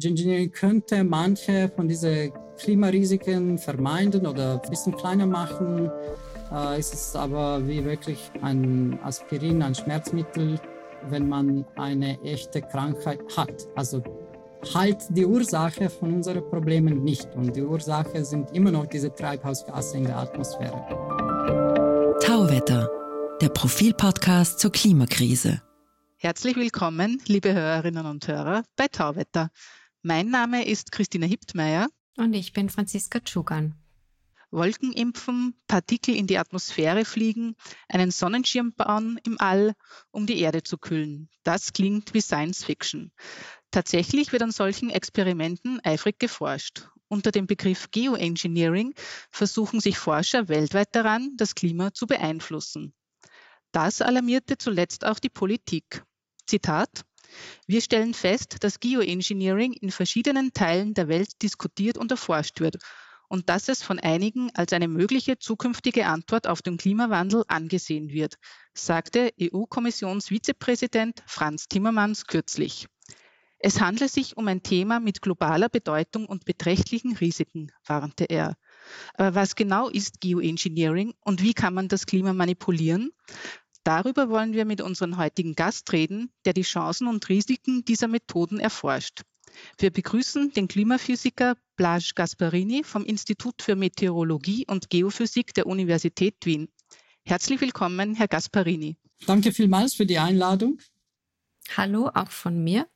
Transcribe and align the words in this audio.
Geoengineering 0.00 0.50
könnte 0.50 1.04
manche 1.04 1.70
von 1.76 1.86
diesen 1.86 2.32
Klimarisiken 2.58 3.58
vermeiden 3.58 4.26
oder 4.26 4.60
ein 4.62 4.70
bisschen 4.70 4.96
kleiner 4.96 5.26
machen. 5.26 5.90
Äh, 6.50 6.78
es 6.78 6.92
ist 6.92 7.14
aber 7.16 7.66
wie 7.68 7.84
wirklich 7.84 8.30
ein 8.40 8.98
Aspirin, 9.02 9.62
ein 9.62 9.74
Schmerzmittel, 9.74 10.58
wenn 11.10 11.28
man 11.28 11.66
eine 11.76 12.18
echte 12.22 12.62
Krankheit 12.62 13.20
hat. 13.36 13.68
Also 13.76 14.02
halt 14.74 15.04
die 15.10 15.26
Ursache 15.26 15.90
von 15.90 16.14
unseren 16.14 16.48
Problemen 16.48 17.04
nicht. 17.04 17.34
Und 17.34 17.54
die 17.54 17.62
Ursache 17.62 18.24
sind 18.24 18.50
immer 18.52 18.70
noch 18.70 18.86
diese 18.86 19.14
Treibhausgase 19.14 19.98
in 19.98 20.04
der 20.04 20.16
Atmosphäre. 20.16 20.82
Tauwetter, 22.22 22.88
der 23.42 23.50
Profilpodcast 23.50 24.60
zur 24.60 24.72
Klimakrise. 24.72 25.62
Herzlich 26.16 26.56
willkommen, 26.56 27.20
liebe 27.26 27.52
Hörerinnen 27.52 28.06
und 28.06 28.28
Hörer, 28.28 28.62
bei 28.76 28.88
Tauwetter. 28.88 29.50
Mein 30.02 30.30
Name 30.30 30.64
ist 30.64 30.92
Christina 30.92 31.26
Hiptmeier. 31.26 31.86
Und 32.16 32.32
ich 32.32 32.54
bin 32.54 32.70
Franziska 32.70 33.20
Tschugan. 33.20 33.74
Wolken 34.50 34.94
impfen, 34.94 35.54
Partikel 35.68 36.16
in 36.16 36.26
die 36.26 36.38
Atmosphäre 36.38 37.04
fliegen, 37.04 37.54
einen 37.86 38.10
Sonnenschirm 38.10 38.72
bauen 38.72 39.20
im 39.24 39.38
All, 39.38 39.74
um 40.10 40.24
die 40.26 40.40
Erde 40.40 40.62
zu 40.62 40.78
kühlen. 40.78 41.28
Das 41.42 41.74
klingt 41.74 42.14
wie 42.14 42.22
Science 42.22 42.64
Fiction. 42.64 43.12
Tatsächlich 43.70 44.32
wird 44.32 44.42
an 44.42 44.52
solchen 44.52 44.88
Experimenten 44.88 45.80
eifrig 45.84 46.18
geforscht. 46.18 46.88
Unter 47.08 47.30
dem 47.30 47.46
Begriff 47.46 47.90
Geoengineering 47.90 48.94
versuchen 49.30 49.80
sich 49.80 49.98
Forscher 49.98 50.48
weltweit 50.48 50.94
daran, 50.94 51.34
das 51.36 51.54
Klima 51.54 51.92
zu 51.92 52.06
beeinflussen. 52.06 52.94
Das 53.70 54.00
alarmierte 54.00 54.56
zuletzt 54.56 55.04
auch 55.04 55.18
die 55.18 55.28
Politik. 55.28 56.04
Zitat 56.46 57.04
wir 57.66 57.80
stellen 57.80 58.14
fest, 58.14 58.56
dass 58.60 58.80
Geoengineering 58.80 59.72
in 59.74 59.90
verschiedenen 59.90 60.52
Teilen 60.52 60.94
der 60.94 61.08
Welt 61.08 61.42
diskutiert 61.42 61.98
und 61.98 62.10
erforscht 62.10 62.60
wird 62.60 62.78
und 63.30 63.48
dass 63.48 63.68
es 63.68 63.82
von 63.82 64.00
einigen 64.00 64.50
als 64.54 64.72
eine 64.72 64.88
mögliche 64.88 65.38
zukünftige 65.38 66.06
Antwort 66.06 66.48
auf 66.48 66.62
den 66.62 66.76
Klimawandel 66.76 67.44
angesehen 67.46 68.10
wird, 68.10 68.34
sagte 68.74 69.32
EU-Kommissionsvizepräsident 69.40 71.22
Franz 71.26 71.68
Timmermans 71.68 72.26
kürzlich. 72.26 72.88
Es 73.60 73.80
handle 73.80 74.08
sich 74.08 74.36
um 74.36 74.48
ein 74.48 74.62
Thema 74.62 75.00
mit 75.00 75.22
globaler 75.22 75.68
Bedeutung 75.68 76.26
und 76.26 76.44
beträchtlichen 76.44 77.14
Risiken, 77.16 77.70
warnte 77.86 78.24
er. 78.24 78.56
Aber 79.14 79.34
was 79.34 79.54
genau 79.54 79.88
ist 79.88 80.20
Geoengineering 80.20 81.14
und 81.20 81.42
wie 81.42 81.54
kann 81.54 81.74
man 81.74 81.86
das 81.86 82.06
Klima 82.06 82.32
manipulieren? 82.32 83.12
Darüber 83.84 84.28
wollen 84.28 84.52
wir 84.52 84.64
mit 84.64 84.80
unserem 84.80 85.16
heutigen 85.16 85.54
Gast 85.54 85.92
reden, 85.92 86.30
der 86.44 86.52
die 86.52 86.62
Chancen 86.62 87.06
und 87.06 87.28
Risiken 87.28 87.84
dieser 87.84 88.08
Methoden 88.08 88.60
erforscht. 88.60 89.22
Wir 89.78 89.90
begrüßen 89.90 90.52
den 90.52 90.68
Klimaphysiker 90.68 91.56
Blage 91.76 92.12
Gasparini 92.14 92.84
vom 92.84 93.04
Institut 93.04 93.62
für 93.62 93.76
Meteorologie 93.76 94.66
und 94.68 94.90
Geophysik 94.90 95.54
der 95.54 95.66
Universität 95.66 96.36
Wien. 96.44 96.68
Herzlich 97.24 97.60
willkommen, 97.60 98.14
Herr 98.14 98.28
Gasparini. 98.28 98.96
Danke 99.26 99.52
vielmals 99.52 99.94
für 99.94 100.06
die 100.06 100.18
Einladung. 100.18 100.78
Hallo, 101.76 102.10
auch 102.14 102.30
von 102.30 102.62
mir. 102.62 102.88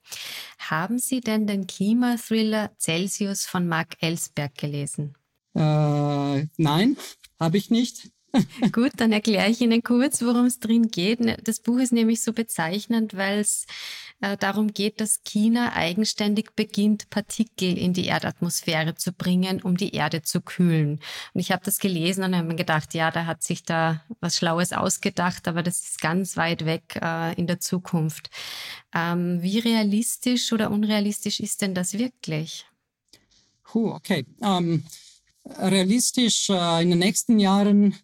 Haben 0.58 0.98
Sie 0.98 1.20
denn 1.20 1.46
den 1.46 1.66
Klimathriller 1.66 2.72
Celsius 2.78 3.46
von 3.46 3.68
Mark 3.68 3.96
Ellsberg 4.00 4.54
gelesen? 4.56 5.14
Äh, 5.54 6.46
nein, 6.56 6.96
habe 7.38 7.56
ich 7.56 7.70
nicht. 7.70 8.10
Gut, 8.72 8.92
dann 8.96 9.12
erkläre 9.12 9.48
ich 9.48 9.60
Ihnen 9.60 9.82
kurz, 9.82 10.22
worum 10.22 10.46
es 10.46 10.58
drin 10.58 10.88
geht. 10.88 11.20
Das 11.46 11.60
Buch 11.60 11.78
ist 11.78 11.92
nämlich 11.92 12.22
so 12.22 12.32
bezeichnend, 12.32 13.16
weil 13.16 13.38
es 13.38 13.66
äh, 14.20 14.36
darum 14.36 14.72
geht, 14.72 15.00
dass 15.00 15.22
China 15.24 15.72
eigenständig 15.74 16.50
beginnt, 16.56 17.10
Partikel 17.10 17.76
in 17.78 17.92
die 17.92 18.06
Erdatmosphäre 18.06 18.94
zu 18.94 19.12
bringen, 19.12 19.62
um 19.62 19.76
die 19.76 19.92
Erde 19.92 20.22
zu 20.22 20.40
kühlen. 20.40 21.00
Und 21.32 21.40
ich 21.40 21.52
habe 21.52 21.64
das 21.64 21.78
gelesen 21.78 22.24
und 22.24 22.36
habe 22.36 22.48
mir 22.48 22.56
gedacht, 22.56 22.94
ja, 22.94 23.10
da 23.10 23.26
hat 23.26 23.42
sich 23.42 23.62
da 23.62 24.02
was 24.20 24.36
Schlaues 24.36 24.72
ausgedacht, 24.72 25.46
aber 25.46 25.62
das 25.62 25.80
ist 25.80 26.00
ganz 26.00 26.36
weit 26.36 26.64
weg 26.64 26.98
äh, 27.00 27.34
in 27.34 27.46
der 27.46 27.60
Zukunft. 27.60 28.30
Ähm, 28.94 29.42
wie 29.42 29.58
realistisch 29.58 30.52
oder 30.52 30.70
unrealistisch 30.70 31.40
ist 31.40 31.62
denn 31.62 31.74
das 31.74 31.98
wirklich? 31.98 32.66
Puh, 33.64 33.90
okay. 33.90 34.24
Ähm, 34.42 34.84
realistisch 35.44 36.48
äh, 36.50 36.82
in 36.82 36.90
den 36.90 36.98
nächsten 36.98 37.38
Jahren 37.38 37.94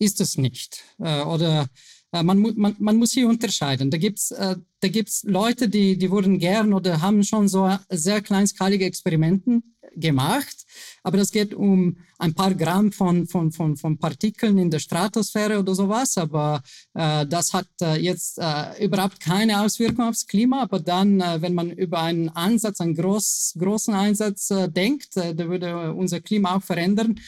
ist 0.00 0.20
es 0.20 0.36
nicht. 0.36 0.82
Äh, 0.98 1.22
oder 1.22 1.68
äh, 2.12 2.22
man, 2.22 2.40
man, 2.56 2.74
man 2.78 2.96
muss 2.96 3.12
hier 3.12 3.28
unterscheiden. 3.28 3.90
Da 3.90 3.98
gibt's 3.98 4.32
äh, 4.32 4.56
gibt's 4.80 5.22
Leute, 5.24 5.68
die, 5.68 5.96
die 5.96 6.10
wurden 6.10 6.38
gern 6.38 6.72
oder 6.72 7.00
haben 7.00 7.22
schon 7.22 7.48
so 7.48 7.70
sehr 7.90 8.20
kleinskalige 8.20 8.86
Experimenten 8.86 9.76
gemacht. 9.96 10.66
Aber 11.02 11.18
das 11.18 11.30
geht 11.30 11.54
um 11.54 11.96
ein 12.18 12.34
paar 12.34 12.54
Gramm 12.54 12.92
von, 12.92 13.26
von, 13.26 13.52
von, 13.52 13.76
von 13.76 13.98
Partikeln 13.98 14.58
in 14.58 14.70
der 14.70 14.78
Stratosphäre 14.78 15.58
oder 15.58 15.74
sowas. 15.74 16.16
Aber 16.16 16.62
äh, 16.94 17.26
das 17.26 17.52
hat 17.52 17.68
äh, 17.82 17.96
jetzt 17.96 18.38
äh, 18.38 18.84
überhaupt 18.84 19.20
keine 19.20 19.62
Auswirkung 19.62 20.06
aufs 20.06 20.26
Klima. 20.26 20.62
Aber 20.62 20.80
dann, 20.80 21.20
äh, 21.20 21.42
wenn 21.42 21.54
man 21.54 21.70
über 21.70 22.00
einen 22.00 22.28
Ansatz, 22.30 22.80
einen 22.80 22.94
groß, 22.94 23.54
großen 23.58 23.94
Einsatz 23.94 24.50
äh, 24.50 24.68
denkt, 24.68 25.16
äh, 25.16 25.34
der 25.34 25.48
würde 25.48 25.92
unser 25.94 26.20
Klima 26.20 26.56
auch 26.56 26.62
verändern 26.62 27.18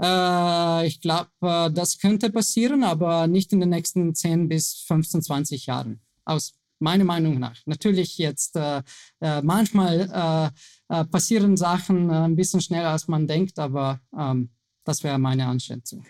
äh, 0.00 0.86
ich 0.86 1.00
glaube, 1.00 1.30
äh, 1.42 1.70
das 1.70 1.98
könnte 1.98 2.30
passieren, 2.30 2.84
aber 2.84 3.26
nicht 3.26 3.52
in 3.52 3.60
den 3.60 3.70
nächsten 3.70 4.14
10 4.14 4.48
bis 4.48 4.84
15, 4.86 5.22
20 5.22 5.66
Jahren. 5.66 6.00
Aus 6.24 6.54
meiner 6.78 7.04
Meinung 7.04 7.38
nach. 7.38 7.58
Natürlich 7.66 8.16
jetzt 8.18 8.56
äh, 8.56 8.82
äh 9.20 9.42
manchmal 9.42 10.52
äh, 10.88 11.04
passieren 11.04 11.56
Sachen 11.56 12.10
ein 12.10 12.36
bisschen 12.36 12.60
schneller, 12.60 12.90
als 12.90 13.06
man 13.06 13.26
denkt, 13.26 13.58
aber 13.58 14.00
ähm, 14.18 14.50
das 14.84 15.04
wäre 15.04 15.18
meine 15.18 15.46
Einschätzung. 15.46 16.04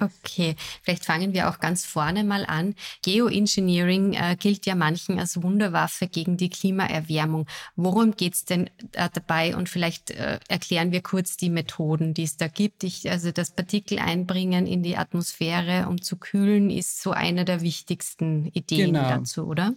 Okay, 0.00 0.54
vielleicht 0.82 1.04
fangen 1.04 1.32
wir 1.32 1.48
auch 1.48 1.58
ganz 1.58 1.84
vorne 1.84 2.22
mal 2.24 2.44
an. 2.46 2.74
Geoengineering 3.02 4.12
äh, 4.14 4.36
gilt 4.38 4.66
ja 4.66 4.74
manchen 4.74 5.18
als 5.18 5.42
Wunderwaffe 5.42 6.06
gegen 6.06 6.36
die 6.36 6.50
Klimaerwärmung. 6.50 7.46
Worum 7.74 8.12
geht 8.12 8.34
es 8.34 8.44
denn 8.44 8.70
äh, 8.92 9.08
dabei? 9.12 9.56
Und 9.56 9.68
vielleicht 9.68 10.10
äh, 10.10 10.38
erklären 10.48 10.92
wir 10.92 11.02
kurz 11.02 11.36
die 11.36 11.50
Methoden, 11.50 12.14
die 12.14 12.24
es 12.24 12.36
da 12.36 12.48
gibt. 12.48 12.84
Ich, 12.84 13.10
also 13.10 13.32
das 13.32 13.50
Partikel 13.50 13.98
einbringen 13.98 14.66
in 14.66 14.82
die 14.82 14.96
Atmosphäre, 14.96 15.88
um 15.88 16.00
zu 16.00 16.16
kühlen, 16.16 16.70
ist 16.70 17.02
so 17.02 17.10
eine 17.10 17.44
der 17.44 17.62
wichtigsten 17.62 18.46
Ideen 18.46 18.92
genau. 18.92 19.08
dazu, 19.08 19.46
oder? 19.46 19.74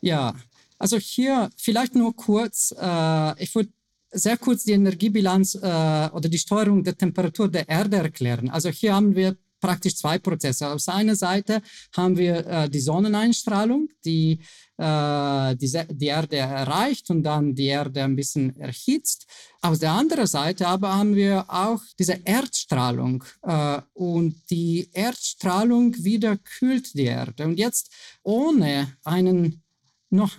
Ja, 0.00 0.34
also 0.78 0.98
hier 0.98 1.50
vielleicht 1.56 1.94
nur 1.94 2.14
kurz. 2.14 2.74
Äh, 2.78 3.42
ich 3.42 3.54
würde 3.54 3.70
sehr 4.12 4.36
kurz 4.36 4.64
die 4.64 4.72
Energiebilanz 4.72 5.54
äh, 5.54 5.58
oder 5.58 6.28
die 6.28 6.38
Steuerung 6.38 6.84
der 6.84 6.96
Temperatur 6.96 7.48
der 7.48 7.68
Erde 7.68 7.96
erklären. 7.96 8.50
Also 8.50 8.68
hier 8.68 8.94
haben 8.94 9.14
wir 9.16 9.36
praktisch 9.62 9.96
zwei 9.96 10.18
Prozesse. 10.18 10.68
Auf 10.68 10.86
einer 10.88 11.16
Seite 11.16 11.62
haben 11.96 12.18
wir 12.18 12.46
äh, 12.46 12.68
die 12.68 12.80
Sonneneinstrahlung, 12.80 13.88
die, 14.04 14.40
äh, 14.76 15.56
die 15.56 15.70
die 15.92 16.06
Erde 16.06 16.36
erreicht 16.36 17.08
und 17.10 17.22
dann 17.22 17.54
die 17.54 17.66
Erde 17.66 18.02
ein 18.02 18.16
bisschen 18.16 18.54
erhitzt. 18.56 19.26
Auf 19.62 19.78
der 19.78 19.92
anderen 19.92 20.26
Seite 20.26 20.66
aber 20.66 20.94
haben 20.94 21.14
wir 21.14 21.44
auch 21.48 21.80
diese 21.98 22.18
Erdstrahlung 22.24 23.24
äh, 23.42 23.80
und 23.94 24.34
die 24.50 24.90
Erdstrahlung 24.92 25.94
wieder 26.04 26.36
kühlt 26.36 26.92
die 26.94 27.04
Erde. 27.04 27.44
Und 27.44 27.58
jetzt 27.58 27.90
ohne 28.22 28.96
einen 29.04 29.62
noch 30.10 30.32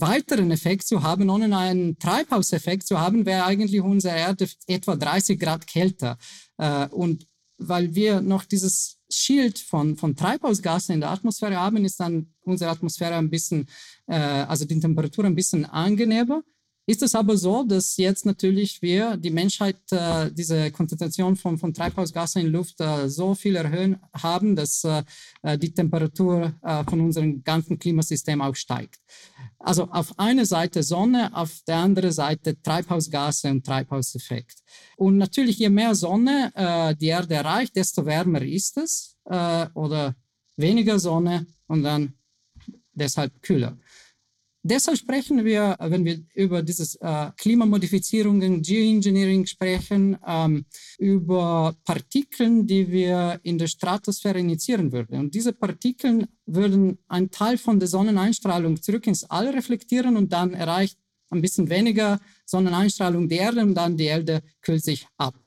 weiteren 0.00 0.50
Effekt 0.50 0.86
zu 0.86 1.02
haben, 1.02 1.28
ohne 1.30 1.56
einen 1.56 1.98
Treibhauseffekt 1.98 2.86
zu 2.86 3.00
haben, 3.00 3.26
wäre 3.26 3.44
eigentlich 3.44 3.80
unsere 3.80 4.16
Erde 4.16 4.48
etwa 4.66 4.96
30 4.96 5.38
Grad 5.38 5.66
kälter. 5.66 6.18
Äh, 6.58 6.86
und 6.88 7.26
weil 7.58 7.94
wir 7.94 8.20
noch 8.20 8.44
dieses 8.44 8.98
Schild 9.10 9.58
von, 9.58 9.96
von 9.96 10.16
Treibhausgasen 10.16 10.94
in 10.94 11.00
der 11.00 11.10
Atmosphäre 11.10 11.56
haben, 11.56 11.84
ist 11.84 12.00
dann 12.00 12.34
unsere 12.42 12.70
Atmosphäre 12.70 13.14
ein 13.14 13.30
bisschen, 13.30 13.68
äh, 14.06 14.16
also 14.16 14.64
die 14.64 14.78
Temperatur 14.78 15.24
ein 15.24 15.34
bisschen 15.34 15.64
angenehmer. 15.64 16.42
Ist 16.88 17.02
es 17.02 17.16
aber 17.16 17.36
so, 17.36 17.64
dass 17.64 17.96
jetzt 17.96 18.24
natürlich 18.26 18.80
wir, 18.80 19.16
die 19.16 19.30
Menschheit, 19.30 19.76
äh, 19.90 20.30
diese 20.30 20.70
Konzentration 20.70 21.34
von, 21.34 21.58
von 21.58 21.74
Treibhausgasen 21.74 22.42
in 22.42 22.52
Luft 22.52 22.80
äh, 22.80 23.08
so 23.08 23.34
viel 23.34 23.56
erhöhen 23.56 23.98
haben, 24.14 24.54
dass 24.54 24.84
äh, 24.84 25.02
äh 25.42 25.58
die 25.58 25.74
Temperatur 25.74 26.54
äh, 26.62 26.84
von 26.84 27.00
unserem 27.00 27.42
ganzen 27.42 27.80
Klimasystem 27.80 28.40
auch 28.40 28.54
steigt. 28.54 29.00
Also 29.58 29.90
auf 29.90 30.16
einer 30.16 30.46
Seite 30.46 30.84
Sonne, 30.84 31.34
auf 31.34 31.60
der 31.66 31.78
anderen 31.78 32.12
Seite 32.12 32.62
Treibhausgase 32.62 33.50
und 33.50 33.66
Treibhauseffekt. 33.66 34.62
Und 34.96 35.18
natürlich, 35.18 35.58
je 35.58 35.70
mehr 35.70 35.96
Sonne 35.96 36.52
äh, 36.54 36.94
die 36.94 37.08
Erde 37.08 37.34
erreicht, 37.34 37.74
desto 37.74 38.06
wärmer 38.06 38.42
ist 38.42 38.76
es 38.76 39.16
oder 39.74 40.14
weniger 40.56 41.00
Sonne 41.00 41.46
und 41.66 41.82
dann 41.82 42.14
deshalb 42.92 43.42
kühler. 43.42 43.76
Deshalb 44.68 44.98
sprechen 44.98 45.44
wir, 45.44 45.76
wenn 45.78 46.04
wir 46.04 46.18
über 46.34 46.60
dieses 46.60 46.96
äh, 46.96 47.30
Klimamodifizierungen, 47.36 48.62
Geoengineering 48.62 49.46
sprechen, 49.46 50.18
ähm, 50.26 50.66
über 50.98 51.76
Partikeln, 51.84 52.66
die 52.66 52.90
wir 52.90 53.38
in 53.44 53.58
der 53.58 53.68
Stratosphäre 53.68 54.40
initiieren 54.40 54.90
würden. 54.90 55.20
Und 55.20 55.34
diese 55.36 55.52
Partikeln 55.52 56.26
würden 56.46 56.98
einen 57.06 57.30
Teil 57.30 57.58
von 57.58 57.78
der 57.78 57.88
Sonneneinstrahlung 57.88 58.82
zurück 58.82 59.06
ins 59.06 59.22
All 59.24 59.48
reflektieren 59.50 60.16
und 60.16 60.32
dann 60.32 60.52
erreicht 60.52 60.98
ein 61.30 61.42
bisschen 61.42 61.70
weniger 61.70 62.18
Sonneneinstrahlung 62.44 63.28
der 63.28 63.38
Erde 63.38 63.62
und 63.62 63.74
dann 63.74 63.96
die 63.96 64.06
Erde 64.06 64.42
kühlt 64.62 64.82
sich 64.82 65.06
ab. 65.16 65.38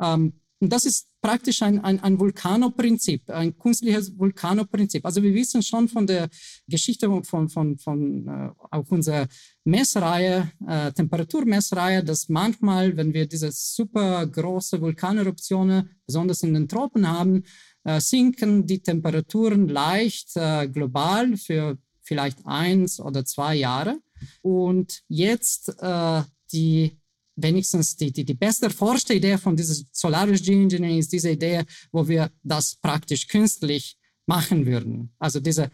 Ähm, 0.00 0.39
und 0.60 0.70
das 0.70 0.84
ist 0.84 1.08
praktisch 1.22 1.62
ein, 1.62 1.82
ein, 1.82 2.00
ein 2.00 2.20
Vulkanoprinzip, 2.20 3.30
ein 3.30 3.56
künstliches 3.58 4.16
Vulkanoprinzip. 4.18 5.04
Also 5.06 5.22
wir 5.22 5.32
wissen 5.32 5.62
schon 5.62 5.88
von 5.88 6.06
der 6.06 6.28
Geschichte 6.68 7.08
von, 7.24 7.48
von, 7.48 7.78
von 7.78 8.28
äh, 8.28 8.50
auch 8.70 8.90
unserer 8.90 9.26
Messreihe, 9.64 10.52
äh, 10.68 10.92
Temperaturmessreihe, 10.92 12.04
dass 12.04 12.28
manchmal, 12.28 12.94
wenn 12.98 13.14
wir 13.14 13.26
diese 13.26 13.50
super 13.52 14.26
große 14.26 14.80
Vulkaneruptionen, 14.82 15.90
besonders 16.06 16.42
in 16.42 16.52
den 16.52 16.68
Tropen 16.68 17.08
haben, 17.08 17.44
äh, 17.84 17.98
sinken 17.98 18.66
die 18.66 18.82
Temperaturen 18.82 19.66
leicht 19.66 20.36
äh, 20.36 20.68
global 20.68 21.38
für 21.38 21.78
vielleicht 22.02 22.44
eins 22.44 23.00
oder 23.00 23.24
zwei 23.24 23.54
Jahre. 23.54 23.98
Und 24.42 25.00
jetzt 25.08 25.74
äh, 25.80 26.22
die 26.52 26.99
wenigstens 27.42 27.96
die, 27.96 28.12
die, 28.12 28.24
die 28.24 28.34
beste 28.34 28.66
erforschte 28.66 29.14
Idee 29.14 29.38
von 29.38 29.56
dieser 29.56 29.82
Solaris 29.92 30.42
Geoengineering 30.42 30.98
ist 30.98 31.12
diese 31.12 31.30
Idee, 31.30 31.64
wo 31.92 32.06
wir 32.06 32.30
das 32.42 32.76
praktisch 32.76 33.26
künstlich 33.26 33.96
machen 34.26 34.66
würden. 34.66 35.12
Also 35.18 35.40
diese 35.40 35.70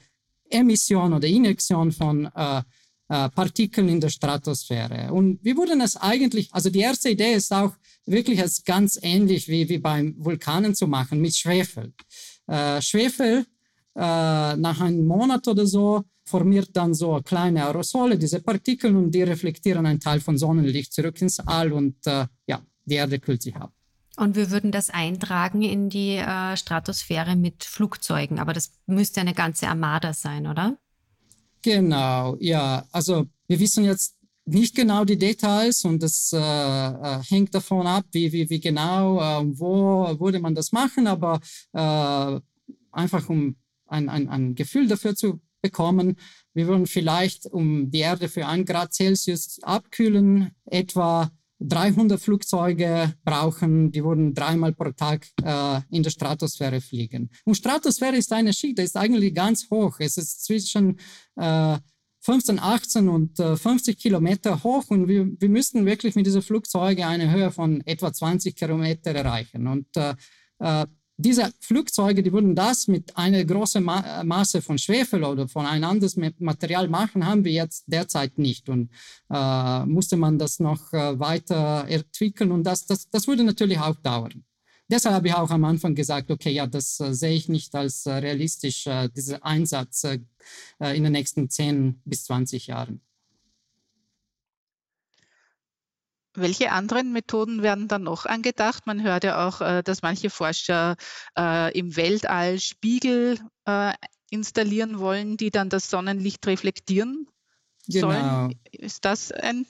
Emission 0.51 1.13
oder 1.13 1.27
Injektion 1.27 1.93
von 1.93 2.27
äh, 2.35 2.63
äh, 3.09 3.29
Partikeln 3.31 3.89
in 3.89 4.01
der 4.01 4.09
Stratosphäre. 4.09 5.13
Und 5.13 5.39
wir 5.45 5.57
würden 5.57 5.81
es 5.81 5.97
eigentlich, 5.97 6.53
also 6.53 6.71
die 6.71 6.81
erste 6.81 7.11
Idee 7.11 7.35
ist 7.35 7.53
auch 7.53 7.73
wirklich 8.05 8.41
als 8.41 8.65
ganz 8.65 8.99
ähnlich 9.01 9.47
wie, 9.49 9.69
wie 9.69 9.79
beim 9.79 10.15
Vulkanen 10.19 10.75
zu 10.75 10.87
machen 10.89 11.21
mit 11.21 11.37
Schwefel. 11.37 11.93
Äh, 12.49 12.81
Schwefel 12.83 13.47
äh, 13.95 14.57
nach 14.57 14.81
einem 14.81 15.07
Monat 15.07 15.47
oder 15.47 15.67
so 15.67 16.05
formiert 16.27 16.71
dann 16.73 16.93
so 16.93 17.21
kleine 17.23 17.65
Aerosole, 17.65 18.19
diese 18.19 18.41
Partikel, 18.41 18.95
und 18.95 19.13
die 19.13 19.23
reflektieren 19.23 19.87
einen 19.87 20.01
Teil 20.01 20.21
von 20.21 20.37
Sonnenlicht 20.37 20.93
zurück 20.93 21.21
ins 21.23 21.41
All 21.41 21.73
und 21.73 22.07
äh, 22.07 22.27
ja, 22.47 22.61
die 22.85 22.95
Erde 22.95 23.19
kühlt 23.19 23.43
sich 23.43 23.57
ab. 23.57 23.73
Und 24.17 24.35
wir 24.35 24.51
würden 24.51 24.73
das 24.73 24.91
eintragen 24.91 25.63
in 25.63 25.89
die 25.89 26.17
äh, 26.17 26.57
Stratosphäre 26.57 27.37
mit 27.37 27.65
Flugzeugen, 27.65 28.39
aber 28.39 28.53
das 28.53 28.73
müsste 28.87 29.21
eine 29.21 29.35
ganze 29.35 29.69
Armada 29.69 30.15
sein, 30.15 30.47
oder? 30.47 30.79
Genau, 31.63 32.37
ja. 32.41 32.87
Also 32.93 33.27
wir 33.47 33.61
wissen 33.61 33.85
jetzt 33.85 34.17
nicht 34.47 34.75
genau 34.75 35.05
die 35.05 35.19
Details 35.19 35.85
und 35.85 36.03
das 36.03 36.33
äh, 36.33 36.39
äh, 36.39 37.23
hängt 37.25 37.55
davon 37.55 37.87
ab, 37.87 38.05
wie, 38.13 38.33
wie, 38.33 38.49
wie 38.49 38.61
genau, 38.61 39.19
äh, 39.19 39.59
wo 39.59 40.19
würde 40.19 40.39
man 40.39 40.55
das 40.55 40.73
machen, 40.73 41.07
aber 41.07 41.41
äh, 41.73 42.41
einfach 42.93 43.29
um 43.29 43.57
ein, 43.87 44.09
ein, 44.09 44.29
ein 44.29 44.55
Gefühl 44.55 44.89
dafür 44.89 45.15
zu 45.15 45.41
bekommen. 45.67 46.17
Wir 46.55 46.67
würden 46.67 46.87
vielleicht, 46.87 47.47
um 47.47 47.91
die 47.91 48.01
Erde 48.01 48.29
für 48.29 48.47
ein 48.47 48.65
Grad 48.65 48.95
Celsius 48.95 49.59
abkühlen, 49.63 50.51
etwa 50.65 51.31
300 51.61 52.21
Flugzeuge 52.21 53.15
brauchen, 53.25 53.91
die 53.91 54.05
würden 54.05 54.35
dreimal 54.35 54.73
pro 54.73 54.91
Tag 54.91 55.27
äh, 55.43 55.81
in 55.91 56.03
der 56.03 56.11
Stratosphäre 56.11 56.81
fliegen. 56.81 57.31
Und 57.45 57.57
Stratosphäre 57.57 58.17
ist 58.17 58.33
eine 58.33 58.53
Schicht, 58.53 58.79
ist 58.79 58.97
eigentlich 58.97 59.35
ganz 59.35 59.69
hoch. 59.71 59.97
Es 59.99 60.17
ist 60.19 60.45
zwischen 60.45 60.99
äh, 61.37 61.79
15, 62.21 62.59
18 62.59 63.09
und 63.09 63.41
äh, 63.41 63.57
50 63.57 63.99
Kilometer 63.99 64.63
hoch 64.63 64.85
und 64.89 65.09
wir, 65.09 65.29
wir 65.39 65.49
müssten 65.49 65.87
wirklich 65.87 66.15
mit 66.15 66.27
diesen 66.27 66.43
Flugzeugen 66.43 67.05
eine 67.05 67.31
Höhe 67.31 67.51
von 67.51 67.81
etwa 67.87 68.13
20 68.13 68.55
Kilometer 68.55 69.13
erreichen. 69.13 69.67
Und 69.67 69.87
äh, 69.97 70.15
äh 70.59 70.87
diese 71.19 71.51
Flugzeuge, 71.61 72.23
die 72.23 72.33
würden 72.33 72.55
das 72.55 72.89
mit 72.89 73.17
einer 73.17 73.45
großen 73.45 73.83
Ma 73.83 74.23
Masse 74.25 74.61
von 74.61 74.79
Schwefel 74.79 75.25
oder 75.25 75.49
von 75.49 75.65
einem 75.65 75.85
anderen 75.85 76.35
Material 76.39 76.89
machen, 76.89 77.27
haben 77.27 77.45
wir 77.45 77.53
jetzt 77.53 77.85
derzeit 77.87 78.39
nicht. 78.39 78.69
Und 78.69 78.91
äh, 79.31 79.87
musste 79.87 80.17
man 80.17 80.39
das 80.39 80.61
noch 80.61 80.93
äh, 80.93 81.19
weiter 81.19 81.87
entwickeln 81.89 82.53
und 82.53 82.65
das, 82.65 82.87
das, 82.87 83.09
das 83.09 83.27
würde 83.27 83.45
natürlich 83.45 83.79
auch 83.79 83.97
dauern. 83.97 84.45
Deshalb 84.89 85.17
habe 85.17 85.29
ich 85.29 85.35
auch 85.35 85.51
am 85.51 85.65
Anfang 85.65 85.95
gesagt, 85.95 86.31
okay, 86.31 86.51
ja, 86.51 86.67
das 86.67 87.01
äh, 87.01 87.13
sehe 87.13 87.35
ich 87.35 87.49
nicht 87.49 87.75
als 87.75 88.07
äh, 88.07 88.13
realistisch, 88.13 88.87
äh, 88.87 89.09
dieser 89.09 89.45
Einsatz 89.45 90.05
äh, 90.05 90.19
in 90.79 91.03
den 91.03 91.13
nächsten 91.13 91.51
10 91.51 92.03
bis 92.05 92.25
20 92.25 92.69
Jahren. 92.69 93.01
Welche 96.37 96.73
anderen 96.73 97.13
Methoden 97.13 97.63
werden 97.63 97.89
dann 97.89 98.03
noch 98.03 98.27
angedacht? 98.27 98.87
Man 98.87 99.03
hört 99.03 99.25
ja 99.25 99.47
auch, 99.47 99.61
äh, 99.61 99.83
dass 99.83 100.03
manche 100.03 100.31
Forscher 100.31 100.97
äh, 101.39 101.77
im 101.79 101.97
Weltall 101.97 102.59
Spiegel 102.61 103.39
äh, 103.65 103.93
installieren 104.31 104.99
wollen, 104.99 105.37
die 105.37 105.51
dann 105.51 105.69
das 105.69 105.91
Sonnenlicht 105.91 106.47
reflektieren 106.47 107.27
genau. 107.89 108.11
sollen. 108.13 108.61
Ist 108.73 109.05
das 109.05 109.33
ein 109.33 109.67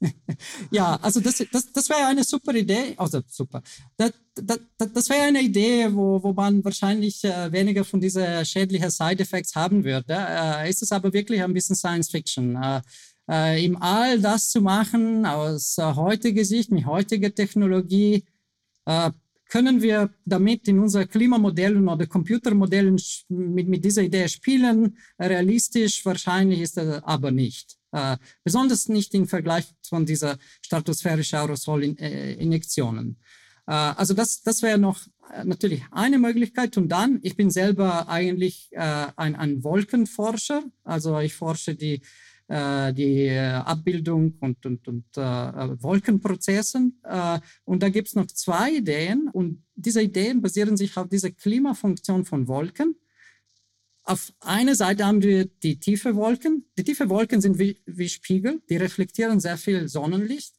ja, 0.70 0.96
also 1.02 1.20
das, 1.20 1.44
das, 1.52 1.72
das 1.72 1.88
wäre 1.90 2.06
eine 2.06 2.24
super 2.24 2.54
Idee. 2.54 2.94
Also 2.96 3.20
super. 3.26 3.62
Das, 3.96 4.12
das, 4.34 4.60
das 4.94 5.10
wäre 5.10 5.22
eine 5.22 5.42
Idee, 5.42 5.88
wo, 5.92 6.22
wo 6.22 6.32
man 6.32 6.64
wahrscheinlich 6.64 7.22
äh, 7.24 7.52
weniger 7.52 7.84
von 7.84 8.00
diesen 8.00 8.44
schädlichen 8.46 8.90
Side-Effects 8.90 9.54
haben 9.56 9.84
würde. 9.84 10.14
Äh, 10.16 10.70
ist 10.70 10.82
es 10.82 10.92
aber 10.92 11.12
wirklich 11.12 11.42
ein 11.42 11.52
bisschen 11.52 11.76
Science 11.76 12.10
Fiction. 12.10 12.56
Äh, 12.56 12.80
äh, 13.28 13.64
im 13.64 13.80
All 13.80 14.20
das 14.20 14.50
zu 14.50 14.60
machen 14.60 15.26
aus 15.26 15.78
äh, 15.78 15.82
heutiger 15.82 16.44
Sicht, 16.44 16.70
mit 16.70 16.86
heutiger 16.86 17.34
Technologie, 17.34 18.24
äh, 18.86 19.10
können 19.48 19.80
wir 19.80 20.10
damit 20.24 20.68
in 20.68 20.78
unser 20.78 21.06
Klimamodellen 21.06 21.88
oder 21.88 22.06
Computermodellen 22.06 23.00
mit, 23.28 23.68
mit 23.68 23.84
dieser 23.84 24.02
Idee 24.02 24.28
spielen. 24.28 24.98
Realistisch 25.18 26.04
wahrscheinlich 26.04 26.60
ist 26.60 26.76
das 26.76 27.02
aber 27.04 27.30
nicht. 27.30 27.78
Äh, 27.92 28.18
besonders 28.44 28.88
nicht 28.88 29.14
im 29.14 29.26
Vergleich 29.26 29.64
von 29.82 30.04
dieser 30.04 30.36
stratosphärischen 30.60 31.38
Aerosolinjektionen. 31.38 33.16
Äh, 33.66 33.72
also 33.72 34.12
das, 34.12 34.42
das 34.42 34.60
wäre 34.62 34.76
noch 34.76 35.00
äh, 35.32 35.44
natürlich 35.44 35.82
eine 35.90 36.18
Möglichkeit. 36.18 36.76
Und 36.76 36.90
dann, 36.90 37.18
ich 37.22 37.34
bin 37.34 37.50
selber 37.50 38.08
eigentlich 38.08 38.70
ein, 38.76 39.34
ein 39.34 39.64
Wolkenforscher. 39.64 40.62
Also 40.84 41.18
ich 41.20 41.34
forsche 41.34 41.74
die 41.74 41.94
äh, 41.94 42.00
die 42.48 43.26
äh, 43.26 43.38
Abbildung 43.38 44.36
und, 44.40 44.64
und, 44.64 44.88
und 44.88 45.04
äh, 45.16 45.82
Wolkenprozessen. 45.82 47.00
Äh, 47.04 47.40
und 47.64 47.82
da 47.82 47.90
gibt 47.90 48.08
es 48.08 48.14
noch 48.14 48.26
zwei 48.26 48.72
Ideen 48.72 49.28
und 49.32 49.62
diese 49.74 50.00
Ideen 50.02 50.40
basieren 50.40 50.76
sich 50.76 50.96
auf 50.96 51.08
dieser 51.08 51.30
Klimafunktion 51.30 52.24
von 52.24 52.48
Wolken. 52.48 52.96
Auf 54.04 54.32
einer 54.40 54.74
Seite 54.74 55.04
haben 55.04 55.22
wir 55.22 55.44
die 55.44 55.78
tiefe 55.78 56.16
Wolken. 56.16 56.64
Die 56.78 56.84
tiefe 56.84 57.10
Wolken 57.10 57.42
sind 57.42 57.58
wie, 57.58 57.78
wie 57.84 58.08
Spiegel, 58.08 58.62
die 58.70 58.78
reflektieren 58.78 59.40
sehr 59.40 59.58
viel 59.58 59.86
Sonnenlicht. 59.86 60.54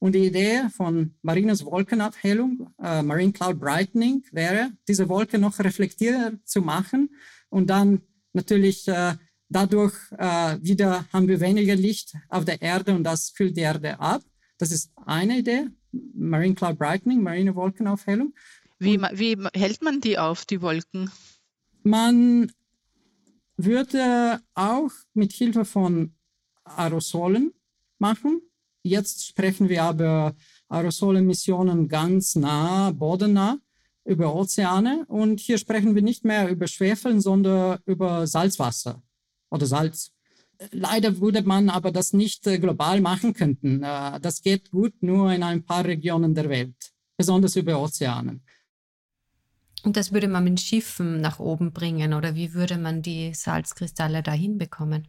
Und 0.00 0.16
die 0.16 0.26
Idee 0.26 0.68
von 0.76 1.14
Marines 1.22 1.64
Wolkenabhellung, 1.64 2.70
äh, 2.82 3.02
Marine 3.02 3.32
Cloud 3.32 3.60
Brightening, 3.60 4.24
wäre, 4.32 4.70
diese 4.88 5.08
Wolken 5.08 5.40
noch 5.40 5.58
reflektierter 5.60 6.32
zu 6.44 6.62
machen 6.62 7.10
und 7.48 7.70
dann 7.70 8.02
natürlich 8.32 8.88
äh, 8.88 9.14
Dadurch 9.50 9.94
äh, 10.18 10.58
wieder 10.60 11.06
haben 11.12 11.26
wir 11.26 11.40
weniger 11.40 11.74
Licht 11.74 12.14
auf 12.28 12.44
der 12.44 12.60
Erde 12.60 12.94
und 12.94 13.04
das 13.04 13.32
kühlt 13.32 13.56
die 13.56 13.62
Erde 13.62 13.98
ab. 13.98 14.22
Das 14.58 14.70
ist 14.70 14.92
eine 15.06 15.38
Idee, 15.38 15.68
Marine 15.92 16.54
Cloud 16.54 16.78
Brightening, 16.78 17.22
marine 17.22 17.54
Wolkenaufhellung. 17.54 18.34
Wie, 18.78 18.98
wie 18.98 19.36
hält 19.54 19.82
man 19.82 20.00
die 20.00 20.18
auf, 20.18 20.44
die 20.44 20.60
Wolken? 20.60 21.10
Man 21.82 22.52
würde 23.56 24.40
auch 24.54 24.90
mit 25.14 25.32
Hilfe 25.32 25.64
von 25.64 26.12
Aerosolen 26.64 27.52
machen. 27.98 28.42
Jetzt 28.82 29.26
sprechen 29.26 29.68
wir 29.68 29.82
aber 29.82 30.36
Aerosolemissionen 30.68 31.88
ganz 31.88 32.36
nah, 32.36 32.90
bodennah, 32.90 33.58
über 34.04 34.34
Ozeane. 34.34 35.06
Und 35.08 35.40
hier 35.40 35.58
sprechen 35.58 35.94
wir 35.94 36.02
nicht 36.02 36.24
mehr 36.24 36.50
über 36.50 36.66
Schwefel, 36.66 37.20
sondern 37.20 37.78
über 37.86 38.26
Salzwasser 38.26 39.02
oder 39.50 39.66
Salz. 39.66 40.12
Leider 40.72 41.20
würde 41.20 41.42
man 41.42 41.70
aber 41.70 41.92
das 41.92 42.12
nicht 42.12 42.46
äh, 42.46 42.58
global 42.58 43.00
machen 43.00 43.32
können. 43.32 43.82
Äh, 43.82 44.20
das 44.20 44.42
geht 44.42 44.70
gut 44.70 44.94
nur 45.02 45.32
in 45.32 45.42
ein 45.42 45.64
paar 45.64 45.84
Regionen 45.84 46.34
der 46.34 46.48
Welt, 46.48 46.92
besonders 47.16 47.54
über 47.56 47.80
Ozeanen. 47.80 48.42
Und 49.84 49.96
das 49.96 50.12
würde 50.12 50.26
man 50.26 50.42
mit 50.44 50.60
Schiffen 50.60 51.20
nach 51.20 51.38
oben 51.38 51.72
bringen 51.72 52.12
oder 52.12 52.34
wie 52.34 52.54
würde 52.54 52.78
man 52.78 53.02
die 53.02 53.32
Salzkristalle 53.32 54.24
dahin 54.24 54.58
bekommen? 54.58 55.06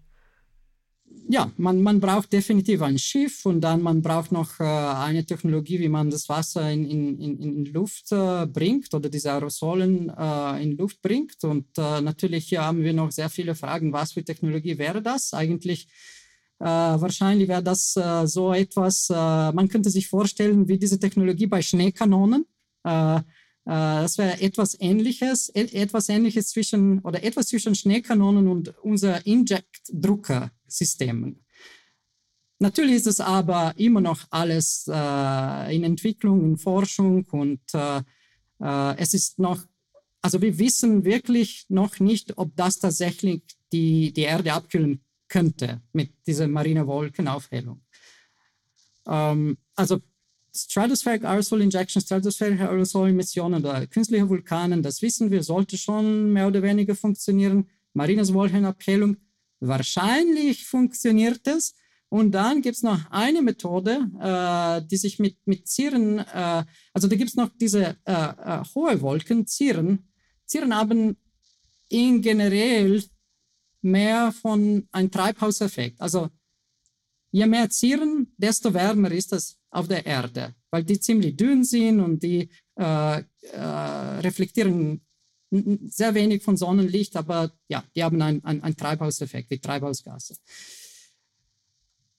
Ja, 1.32 1.52
man, 1.58 1.84
man 1.84 2.00
braucht 2.00 2.34
definitiv 2.34 2.82
ein 2.82 2.98
Schiff 2.98 3.46
und 3.46 3.62
dann 3.62 3.84
man 3.84 4.02
braucht 4.02 4.32
noch 4.32 4.60
äh, 4.60 4.64
eine 4.64 5.24
Technologie, 5.24 5.80
wie 5.80 5.88
man 5.88 6.10
das 6.10 6.28
Wasser 6.28 6.72
in, 6.72 6.86
in, 6.90 7.40
in, 7.40 7.66
Luft 7.66 8.12
äh, 8.12 8.48
bringt 8.48 8.92
oder 8.96 9.10
diese 9.10 9.32
Aerosolen 9.34 10.10
äh, 10.10 10.64
in 10.64 10.76
Luft 10.76 11.04
bringt. 11.04 11.44
Und 11.44 11.68
äh, 11.78 12.02
natürlich 12.02 12.48
hier 12.48 12.64
haben 12.64 12.82
wir 12.82 12.94
noch 12.94 13.12
sehr 13.12 13.30
viele 13.30 13.54
Fragen, 13.54 13.94
was 13.94 14.14
für 14.14 14.24
Technologie 14.24 14.80
wäre 14.80 15.04
das? 15.04 15.32
Eigentlich 15.36 15.88
äh, 16.58 16.66
wahrscheinlich 16.66 17.48
wäre 17.48 17.62
das 17.62 17.96
äh, 17.96 18.26
so 18.26 18.52
etwas, 18.52 19.10
man 19.10 19.68
könnte 19.70 19.92
sich 19.92 20.08
vorstellen, 20.08 20.68
wie 20.68 20.80
diese 20.80 21.00
Technologie 21.00 21.48
bei 21.48 21.62
Schneekanonen. 21.62 22.46
Das 22.82 24.18
wäre 24.18 24.42
etwas 24.42 24.76
Ähnliches, 24.80 25.50
etwas 25.50 26.10
Ähnliches 26.10 26.48
zwischen 26.48 27.00
oder 27.00 27.24
etwas 27.24 27.48
zwischen 27.48 27.76
Schneekanonen 27.76 28.48
und 28.48 28.74
unser 28.82 29.26
Inject-Drucker 29.28 30.50
Systemen. 30.70 31.44
natürlich 32.60 32.96
ist 32.96 33.08
es 33.08 33.20
aber 33.20 33.74
immer 33.78 34.02
noch 34.02 34.26
alles 34.30 34.86
äh, 34.88 35.76
in 35.76 35.84
Entwicklung, 35.84 36.44
in 36.44 36.58
Forschung 36.58 37.26
und 37.32 37.62
äh, 37.74 38.02
äh, 38.62 38.98
es 38.98 39.14
ist 39.14 39.40
noch, 39.40 39.64
also 40.22 40.42
wir 40.42 40.58
wissen 40.60 41.06
wirklich 41.06 41.66
noch 41.70 42.00
nicht, 42.00 42.38
ob 42.38 42.56
das 42.56 42.80
tatsächlich 42.80 43.44
die, 43.72 44.12
die 44.14 44.24
Erde 44.24 44.54
abkühlen 44.54 45.02
könnte 45.30 45.82
mit 45.94 46.12
dieser 46.28 46.48
marine 46.48 46.86
Wolkenaufhellung. 46.88 47.82
Ähm, 49.08 49.58
also 49.76 50.02
Stratospheric 50.54 51.24
Aerosol 51.24 51.62
Injection, 51.62 52.02
Stratospheric 52.02 52.60
Aerosol 52.60 53.10
Emissionen 53.10 53.64
oder 53.64 53.86
künstliche 53.88 54.28
Vulkanen, 54.28 54.82
das 54.82 55.02
wissen 55.02 55.32
wir, 55.32 55.44
sollte 55.44 55.78
schon 55.78 56.34
mehr 56.34 56.48
oder 56.48 56.62
weniger 56.62 56.96
funktionieren. 56.96 57.70
Marines 57.94 58.34
Wolkenabkühlung, 58.34 59.18
wahrscheinlich 59.60 60.66
funktioniert 60.66 61.48
es. 61.48 61.76
Und 62.12 62.32
dann 62.32 62.64
gibt 62.64 62.76
es 62.76 62.84
noch 62.84 63.00
eine 63.12 63.44
Methode, 63.44 64.10
äh, 64.20 64.88
die 64.88 64.98
sich 64.98 65.20
mit, 65.20 65.38
mit 65.46 65.68
Zieren, 65.68 66.18
äh, 66.18 66.66
also 66.92 67.08
da 67.08 67.16
gibt 67.16 67.30
es 67.30 67.36
noch 67.36 67.50
diese 67.62 67.98
äh, 68.04 68.12
äh, 68.14 68.64
hohe 68.74 69.00
Wolken, 69.02 69.46
Zieren. 69.46 70.08
Zieren 70.46 70.76
haben 70.76 71.18
in 71.88 72.22
generell 72.22 73.04
mehr 73.82 74.32
von 74.32 74.88
einem 74.92 75.12
Treibhauseffekt. 75.12 76.02
Also 76.02 76.30
je 77.32 77.46
mehr 77.46 77.70
Zieren, 77.70 78.34
desto 78.38 78.74
wärmer 78.74 79.12
ist 79.12 79.32
es 79.34 79.60
auf 79.70 79.88
der 79.88 80.06
Erde, 80.06 80.56
weil 80.72 80.84
die 80.84 81.00
ziemlich 81.00 81.38
dünn 81.38 81.64
sind 81.64 82.00
und 82.00 82.24
die 82.24 82.50
äh, 82.76 83.20
äh, 83.20 83.60
reflektieren 84.22 85.02
sehr 85.52 86.14
wenig 86.14 86.44
von 86.44 86.58
Sonnenlicht, 86.58 87.16
aber 87.16 87.52
ja, 87.68 87.84
die 87.96 88.04
haben 88.04 88.22
einen 88.22 88.44
ein 88.44 88.78
Treibhauseffekt, 88.78 89.50
wie 89.50 89.60
Treibhausgase. 89.60 90.36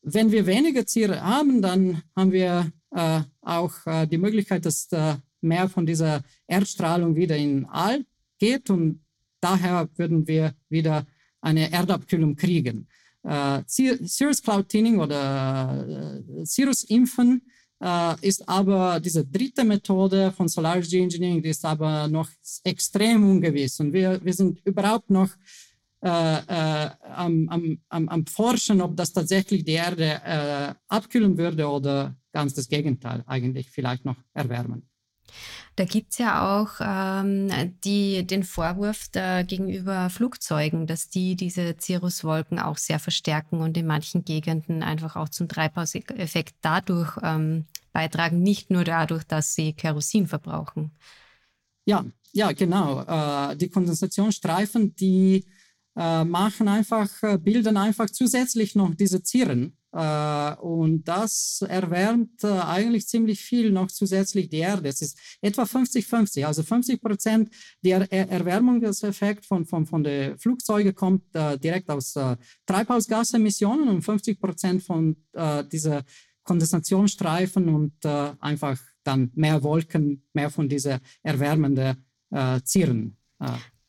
Wenn 0.02 0.32
wir 0.32 0.46
weniger 0.46 0.84
Tiere 0.84 1.22
haben, 1.22 1.62
dann 1.62 2.02
haben 2.16 2.32
wir 2.32 2.72
äh, 2.90 3.20
auch 3.42 3.74
äh, 3.86 4.06
die 4.06 4.18
Möglichkeit, 4.18 4.64
dass 4.64 4.90
äh, 4.92 5.16
mehr 5.40 5.68
von 5.68 5.86
dieser 5.86 6.22
Erdstrahlung 6.46 7.14
wieder 7.16 7.36
in 7.36 7.66
All 7.66 8.04
geht 8.38 8.70
und 8.70 9.04
daher 9.40 9.88
würden 9.96 10.26
wir 10.26 10.54
wieder 10.68 11.06
eine 11.40 11.70
Erdabkühlung 11.70 12.36
kriegen. 12.36 12.88
Äh, 13.22 13.62
Cirrus 13.68 14.42
Cloud 14.42 14.68
Thinning 14.68 14.98
oder 14.98 16.22
äh, 16.26 16.44
Cirrus 16.46 16.84
Impfen 16.84 17.42
äh, 17.42 17.59
ist 18.20 18.46
aber 18.46 19.00
diese 19.00 19.24
dritte 19.24 19.64
Methode 19.64 20.32
von 20.32 20.48
Solar 20.48 20.80
Geoengineering, 20.80 21.42
die 21.42 21.48
ist 21.48 21.64
aber 21.64 22.08
noch 22.08 22.28
extrem 22.62 23.30
ungewiss 23.30 23.80
und 23.80 23.92
wir, 23.94 24.22
wir 24.22 24.34
sind 24.34 24.60
überhaupt 24.66 25.08
noch 25.08 25.30
äh, 26.02 26.08
äh, 26.08 26.90
am, 27.14 27.48
am, 27.50 27.78
am, 27.90 28.08
am, 28.08 28.26
Forschen, 28.26 28.80
ob 28.80 28.96
das 28.96 29.12
tatsächlich 29.12 29.64
die 29.64 29.72
Erde 29.72 30.20
äh, 30.24 30.74
abkühlen 30.88 31.36
würde 31.36 31.68
oder 31.68 32.16
ganz 32.32 32.54
das 32.54 32.68
Gegenteil, 32.68 33.22
eigentlich 33.26 33.70
vielleicht 33.70 34.06
noch 34.06 34.16
erwärmen. 34.32 34.89
Da 35.76 35.84
gibt 35.84 36.12
es 36.12 36.18
ja 36.18 36.60
auch 36.60 36.72
ähm, 36.80 37.50
die, 37.84 38.26
den 38.26 38.44
Vorwurf 38.44 39.08
da 39.12 39.42
gegenüber 39.42 40.10
Flugzeugen, 40.10 40.86
dass 40.86 41.08
die 41.08 41.36
diese 41.36 41.76
Cirruswolken 41.80 42.58
auch 42.58 42.76
sehr 42.76 42.98
verstärken 42.98 43.60
und 43.60 43.76
in 43.76 43.86
manchen 43.86 44.24
Gegenden 44.24 44.82
einfach 44.82 45.16
auch 45.16 45.28
zum 45.28 45.48
Treibhauseffekt 45.48 46.54
dadurch 46.60 47.16
ähm, 47.22 47.66
beitragen, 47.92 48.40
nicht 48.42 48.70
nur 48.70 48.84
dadurch, 48.84 49.24
dass 49.24 49.54
sie 49.54 49.72
Kerosin 49.72 50.26
verbrauchen. 50.26 50.92
Ja, 51.84 52.04
ja, 52.32 52.52
genau. 52.52 53.02
Äh, 53.02 53.56
die 53.56 53.68
Kondensationsstreifen, 53.68 54.94
die 54.94 55.44
äh, 55.96 56.24
machen 56.24 56.68
einfach, 56.68 57.08
äh, 57.22 57.38
bilden 57.38 57.76
einfach 57.76 58.08
zusätzlich 58.10 58.74
noch 58.74 58.94
diese 58.94 59.22
Zieren. 59.22 59.76
Äh, 59.92 60.54
und 60.56 61.04
das 61.04 61.64
erwärmt 61.68 62.44
äh, 62.44 62.48
eigentlich 62.48 63.08
ziemlich 63.08 63.40
viel 63.40 63.72
noch 63.72 63.88
zusätzlich 63.88 64.48
die 64.48 64.58
Erde. 64.58 64.88
Es 64.88 65.02
ist 65.02 65.18
etwa 65.40 65.62
50-50, 65.62 66.46
also 66.46 66.62
50 66.62 67.00
Prozent 67.00 67.50
der 67.82 68.10
er 68.10 68.28
Erwärmungseffekt 68.28 69.44
von, 69.46 69.66
von, 69.66 69.86
von 69.86 70.04
den 70.04 70.38
Flugzeugen 70.38 70.94
kommt 70.94 71.34
äh, 71.34 71.58
direkt 71.58 71.90
aus 71.90 72.14
Treibhausgasemissionen 72.66 73.88
und 73.88 74.02
50 74.02 74.40
Prozent 74.40 74.82
von 74.82 75.16
dieser 75.72 76.04
Kondensationsstreifen 76.42 77.68
und 77.68 78.04
einfach 78.04 78.78
dann 79.04 79.30
mehr 79.34 79.62
Wolken, 79.62 80.24
mehr 80.32 80.50
von 80.50 80.68
dieser 80.68 81.00
erwärmenden 81.22 82.04
Zieren. 82.64 83.16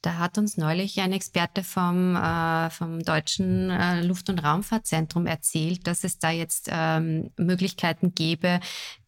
Da 0.02 0.18
hat 0.18 0.40
uns 0.40 0.58
neulich 0.58 1.00
ein 1.00 1.14
Experte 1.14 1.64
vom, 1.64 2.16
äh, 2.16 2.72
vom 2.72 3.04
Deutschen 3.04 3.70
äh, 3.70 4.02
Luft- 4.02 4.32
und 4.32 4.40
Raumfahrtzentrum 4.40 5.28
erzählt, 5.28 5.86
dass 5.86 6.04
es 6.04 6.18
da 6.18 6.32
jetzt 6.32 6.70
ähm, 6.72 7.30
Möglichkeiten 7.38 8.16
gäbe, 8.16 8.62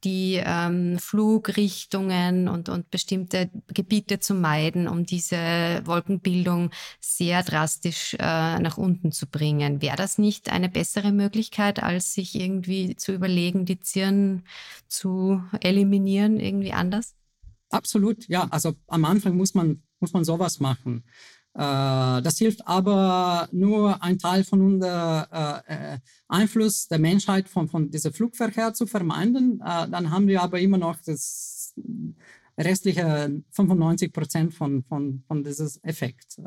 die 0.03 0.39
ähm, 0.43 0.99
Flugrichtungen 0.99 2.47
und, 2.47 2.69
und 2.69 2.91
bestimmte 2.91 3.49
Gebiete 3.73 4.19
zu 4.19 4.35
meiden, 4.35 4.87
um 4.87 5.03
diese 5.03 5.81
Wolkenbildung 5.85 6.69
sehr 6.99 7.41
drastisch 7.41 8.13
äh, 8.19 8.59
nach 8.59 8.77
unten 8.77 9.11
zu 9.11 9.25
bringen. 9.25 9.81
Wäre 9.81 9.97
das 9.97 10.19
nicht 10.19 10.51
eine 10.51 10.69
bessere 10.69 11.11
Möglichkeit, 11.11 11.81
als 11.81 12.13
sich 12.13 12.35
irgendwie 12.35 12.95
zu 12.97 13.13
überlegen, 13.13 13.65
die 13.65 13.79
Zirn 13.79 14.43
zu 14.87 15.41
eliminieren, 15.59 16.39
irgendwie 16.39 16.73
anders? 16.73 17.15
Absolut, 17.71 18.27
ja. 18.27 18.47
Also 18.51 18.75
am 18.85 19.05
Anfang 19.05 19.35
muss 19.35 19.55
man 19.55 19.81
muss 20.03 20.11
man 20.11 20.25
sowas 20.25 20.59
machen. 20.59 21.05
Äh, 21.55 22.21
das 22.21 22.37
hilft 22.37 22.67
aber 22.67 23.47
nur 23.53 24.03
ein 24.03 24.17
Teil 24.17 24.43
von 24.43 24.61
unserem 24.61 25.25
äh, 25.31 25.93
äh, 25.93 25.99
Einfluss 26.27 26.87
der 26.89 26.99
Menschheit 26.99 27.47
von, 27.47 27.69
von 27.69 27.89
diesem 27.89 28.11
Flugverkehr 28.11 28.73
zu 28.73 28.85
vermeiden. 28.85 29.59
Dann 29.59 30.11
haben 30.11 30.27
wir 30.27 30.41
aber 30.41 30.59
immer 30.59 30.77
noch 30.77 30.97
das 31.05 31.73
restliche 32.57 33.41
95 33.51 34.11
Prozent 34.11 34.53
von, 34.53 34.83
von, 34.83 35.23
von 35.25 35.43
diesem 35.43 35.69
Effekt. 35.83 36.37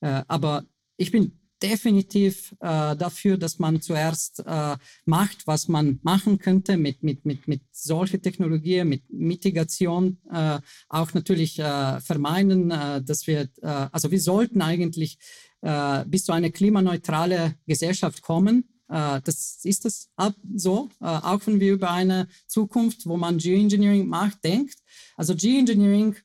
Aber 0.00 0.62
ich 0.96 1.10
bin 1.10 1.38
definitiv 1.62 2.54
äh, 2.60 2.96
dafür, 2.96 3.36
dass 3.36 3.58
man 3.58 3.80
zuerst 3.80 4.40
äh, 4.46 4.76
macht, 5.04 5.46
was 5.46 5.68
man 5.68 5.98
machen 6.02 6.38
könnte 6.38 6.76
mit, 6.76 7.02
mit, 7.02 7.24
mit, 7.24 7.48
mit 7.48 7.62
solcher 7.72 8.20
Technologie, 8.20 8.84
mit 8.84 9.02
Mitigation, 9.10 10.18
äh, 10.32 10.60
auch 10.88 11.14
natürlich 11.14 11.58
äh, 11.58 12.00
vermeiden, 12.00 12.70
äh, 12.70 13.02
dass 13.02 13.26
wir, 13.26 13.48
äh, 13.62 13.88
also 13.92 14.10
wir 14.10 14.20
sollten 14.20 14.62
eigentlich 14.62 15.18
äh, 15.62 16.04
bis 16.06 16.24
zu 16.24 16.32
einer 16.32 16.50
klimaneutrale 16.50 17.54
Gesellschaft 17.66 18.22
kommen. 18.22 18.68
Äh, 18.88 19.20
das 19.24 19.60
ist 19.64 19.84
es 19.84 20.10
so, 20.54 20.90
äh, 21.00 21.06
auch 21.06 21.40
wenn 21.46 21.60
wir 21.60 21.72
über 21.72 21.90
eine 21.90 22.28
Zukunft, 22.46 23.06
wo 23.06 23.16
man 23.16 23.38
Geoengineering 23.38 24.06
macht, 24.06 24.44
denkt. 24.44 24.78
Also 25.16 25.34
Geoengineering 25.34 26.16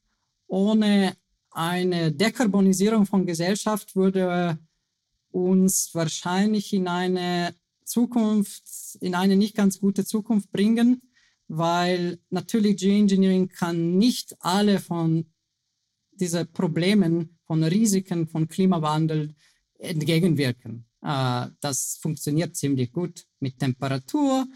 ohne 0.47 1.13
eine 1.49 2.11
Dekarbonisierung 2.11 3.05
von 3.05 3.25
Gesellschaft 3.25 3.95
würde 3.95 4.57
uns 5.33 5.93
wahrscheinlich 5.93 6.73
in 6.73 6.87
eine 6.87 7.55
Zukunft, 7.85 8.63
in 9.01 9.15
eine 9.15 9.35
nicht 9.35 9.55
ganz 9.55 9.79
gute 9.79 10.05
Zukunft 10.05 10.51
bringen, 10.51 11.01
weil 11.47 12.19
natürlich 12.29 12.77
Geoengineering 12.77 13.49
kann 13.49 13.97
nicht 13.97 14.35
alle 14.39 14.79
von 14.79 15.25
diesen 16.11 16.51
Problemen, 16.51 17.37
von 17.45 17.63
Risiken, 17.63 18.27
von 18.27 18.47
Klimawandel 18.47 19.35
entgegenwirken. 19.79 20.85
Äh, 21.01 21.47
das 21.59 21.97
funktioniert 22.01 22.55
ziemlich 22.55 22.91
gut 22.91 23.25
mit 23.39 23.59
Temperatur, 23.59 24.47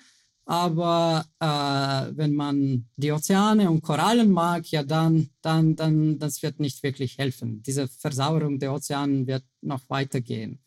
aber 0.46 1.26
äh, 1.40 2.18
wenn 2.18 2.34
man 2.34 2.88
die 2.96 3.12
Ozeane 3.12 3.70
und 3.70 3.82
Korallen 3.82 4.32
mag, 4.32 4.66
ja 4.72 4.82
dann, 4.84 5.30
dann, 5.42 5.76
dann, 5.76 6.18
das 6.20 6.42
wird 6.42 6.60
nicht 6.60 6.82
wirklich 6.84 7.18
helfen. 7.18 7.62
Diese 7.64 7.88
Versauerung 7.88 8.58
der 8.58 8.74
Ozeane 8.74 9.28
wird 9.28 9.44
noch 9.62 9.82
weitergehen. 9.90 10.60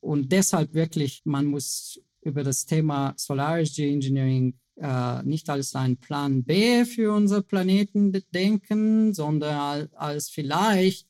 Und 0.00 0.32
deshalb 0.32 0.74
wirklich, 0.74 1.22
man 1.24 1.46
muss 1.46 2.00
über 2.22 2.42
das 2.42 2.66
Thema 2.66 3.14
Solaris 3.16 3.74
Geoengineering 3.74 4.58
äh, 4.76 5.22
nicht 5.22 5.48
als 5.50 5.74
ein 5.74 5.96
Plan 5.98 6.42
B 6.44 6.84
für 6.84 7.12
unser 7.12 7.42
Planeten 7.42 8.12
denken, 8.32 9.12
sondern 9.14 9.88
als 9.94 10.30
vielleicht, 10.30 11.06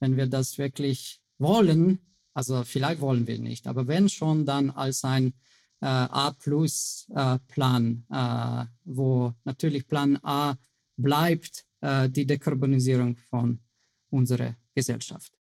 wenn 0.00 0.16
wir 0.16 0.26
das 0.26 0.58
wirklich 0.58 1.20
wollen, 1.38 1.98
also 2.34 2.62
vielleicht 2.64 3.00
wollen 3.00 3.26
wir 3.26 3.38
nicht, 3.38 3.66
aber 3.66 3.88
wenn 3.88 4.08
schon, 4.08 4.44
dann 4.44 4.70
als 4.70 5.04
ein 5.04 5.32
äh, 5.80 5.86
A-Plus-Plan, 5.86 7.36
äh, 8.10 8.62
äh, 8.62 8.64
wo 8.84 9.34
natürlich 9.44 9.86
Plan 9.86 10.18
A 10.22 10.56
bleibt 10.96 11.64
äh, 11.80 12.08
die 12.08 12.26
Dekarbonisierung 12.26 13.16
von 13.16 13.60
unserer 14.10 14.56
Gesellschaft. 14.74 15.35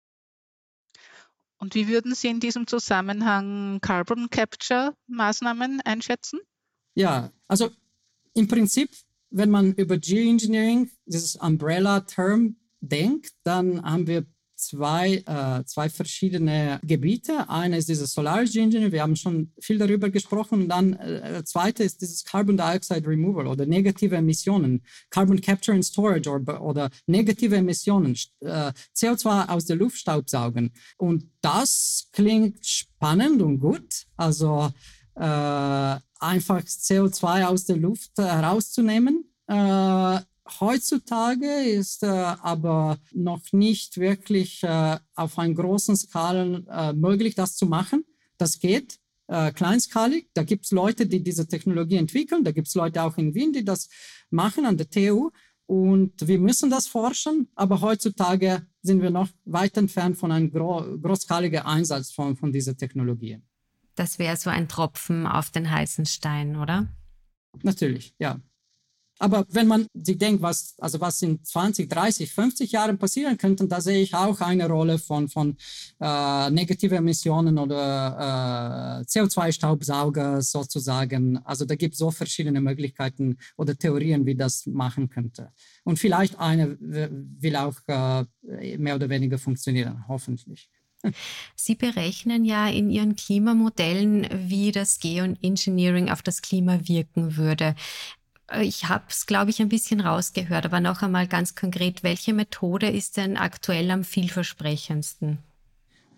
Und 1.63 1.77
wie 1.77 1.87
würden 1.87 2.13
Sie 2.17 2.27
in 2.27 2.41
diesem 2.41 2.67
Zusammenhang 2.67 3.79
Carbon 3.81 4.31
Capture 4.31 4.97
Maßnahmen 5.07 5.81
einschätzen? 5.83 6.41
Ja, 6.97 7.31
also 7.47 7.71
im 8.35 8.49
Prinzip, 8.49 8.91
wenn 9.31 9.49
man 9.49 9.73
über 9.75 9.97
Geoengineering, 9.97 10.91
dieses 11.07 11.37
Umbrella-Term 11.37 12.57
denkt, 12.81 13.35
dann 13.45 13.81
haben 13.81 14.09
wir 14.09 14.27
zwei, 14.63 15.23
äh, 15.27 15.65
zwei 15.65 15.89
verschiedene 15.89 16.81
Gebiete. 16.83 17.49
Eine 17.49 17.79
ist 17.79 17.89
dieses 17.89 18.13
Solar 18.13 18.41
Engineering, 18.41 18.93
wir 18.93 19.03
haben 19.03 19.17
schon 19.17 19.53
viel 19.61 19.79
darüber 19.79 20.11
gesprochen. 20.11 20.63
Und 20.63 20.69
dann 20.69 20.95
äh, 20.95 21.43
zweite 21.45 21.83
ist 21.83 22.01
dieses 22.01 22.25
Carbon 22.25 22.57
Dioxide 22.57 23.07
Removal 23.07 23.47
oder 23.47 23.67
negative 23.67 24.17
Emissionen, 24.17 24.83
Carbon 25.11 25.41
Capture 25.41 25.75
and 25.75 25.85
Storage 25.85 26.31
oder, 26.31 26.63
oder 26.63 26.91
negative 27.07 27.57
Emissionen, 27.57 28.17
äh, 28.41 28.73
CO2 28.97 29.49
aus 29.49 29.65
der 29.67 29.77
Luft 29.77 29.99
staubsaugen. 29.99 30.73
Und 30.97 31.29
das 31.41 32.09
klingt 32.13 32.65
spannend 32.67 33.43
und 33.43 33.59
gut. 33.59 34.07
Also 34.17 34.71
äh, 35.17 35.97
einfach 36.21 36.63
CO2 36.63 37.45
aus 37.47 37.65
der 37.65 37.77
Luft 37.77 38.13
herauszunehmen. 38.17 39.25
Äh, 39.47 40.21
heutzutage 40.61 41.47
ist 41.47 42.03
äh, 42.03 42.07
aber 42.07 42.99
noch 43.13 43.53
nicht 43.53 43.99
wirklich 43.99 44.63
äh, 44.63 44.99
auf 45.15 45.39
einer 45.39 45.55
großen 45.55 45.97
Skala 45.97 46.91
äh, 46.91 46.93
möglich, 46.93 47.35
das 47.35 47.57
zu 47.57 47.67
machen. 47.67 48.05
Das 48.39 48.59
geht 48.59 48.99
äh, 49.29 49.53
kleinskalig. 49.53 50.29
Da 50.35 50.43
gibt 50.43 50.65
es 50.65 50.73
Leute, 50.73 51.07
die 51.07 51.23
diese 51.23 51.47
Technologie 51.47 51.97
entwickeln. 51.97 52.45
Da 52.45 52.53
gibt 52.53 52.69
es 52.69 52.75
Leute 52.75 53.03
auch 53.03 53.17
in 53.19 53.35
Wien, 53.35 53.53
die 53.53 53.65
das 53.65 53.89
machen 54.31 54.67
an 54.67 54.77
der 54.77 54.91
TU. 54.91 55.31
Und 55.67 56.27
wir 56.27 56.39
müssen 56.39 56.71
das 56.71 56.87
forschen, 56.87 57.49
aber 57.55 57.81
heutzutage 57.81 58.67
sind 58.83 59.01
wir 59.01 59.11
noch 59.11 59.29
weit 59.45 59.77
entfernt 59.77 60.19
von 60.19 60.33
einem 60.33 60.51
gro 60.51 60.85
großskaligen 61.01 61.63
Einsatz 61.63 62.11
von, 62.13 62.37
von 62.37 62.53
dieser 62.53 62.77
Technologie. 62.77 63.39
Das 63.95 64.19
wäre 64.19 64.37
so 64.37 64.51
ein 64.51 64.69
Tropfen 64.69 65.27
auf 65.27 65.51
den 65.51 65.71
heißen 65.71 66.05
Stein, 66.05 66.57
oder? 66.57 66.89
Natürlich, 67.63 68.15
ja. 68.19 68.41
Aber 69.23 69.47
wenn 69.51 69.69
man 69.69 69.87
sich 69.95 70.19
denkt, 70.19 70.43
was, 70.43 70.75
also 70.81 71.01
was 71.01 71.23
in 71.23 71.45
20, 71.45 71.89
30, 71.89 72.33
50 72.33 72.73
Jahren 72.73 72.99
passieren 72.99 73.39
könnte, 73.39 73.69
da 73.69 73.81
sehe 73.81 74.03
ich 74.03 74.15
auch 74.15 74.41
eine 74.41 74.67
Rolle 74.67 74.99
von, 74.99 75.29
von 75.29 75.57
äh, 76.01 76.51
negativen 76.51 76.99
Emissionen 76.99 77.57
oder 77.57 78.99
äh, 78.99 79.05
CO2-Staubsauger 79.05 80.43
sozusagen. 80.43 81.39
Also 81.45 81.65
da 81.65 81.77
gibt 81.77 81.95
es 81.95 82.01
so 82.01 82.11
verschiedene 82.11 82.61
Möglichkeiten 82.61 83.39
oder 83.57 83.79
Theorien, 83.79 84.27
wie 84.27 84.35
das 84.35 84.67
machen 84.67 85.09
könnte. 85.09 85.53
Und 85.85 86.01
vielleicht 86.01 86.41
eine 86.41 86.77
will 86.81 87.55
auch 87.55 87.79
äh, 87.87 88.25
mehr 88.77 88.97
oder 88.97 89.09
weniger 89.09 89.39
funktionieren, 89.39 90.05
hoffentlich. 90.09 90.69
Sie 91.57 91.75
berechnen 91.75 92.45
ja 92.45 92.69
in 92.69 92.91
Ihren 92.91 93.17
Klimamodellen, 93.17 94.27
wie 94.49 94.73
das 94.73 94.99
Geoengineering 94.99 96.11
auf 96.11 96.23
das 96.23 96.43
Klima 96.43 96.81
wirken 96.89 97.37
würde. 97.37 97.75
Ich 98.61 98.89
habe 98.89 99.05
es, 99.09 99.27
glaube 99.27 99.51
ich, 99.51 99.61
ein 99.61 99.69
bisschen 99.69 100.01
rausgehört, 100.01 100.67
aber 100.67 100.81
noch 100.81 101.03
einmal 101.03 101.27
ganz 101.27 101.55
konkret, 101.55 102.03
welche 102.03 102.33
Methode 102.33 102.91
ist 102.91 103.17
denn 103.17 103.37
aktuell 103.37 103.91
am 103.91 104.05
vielversprechendsten? 104.05 105.39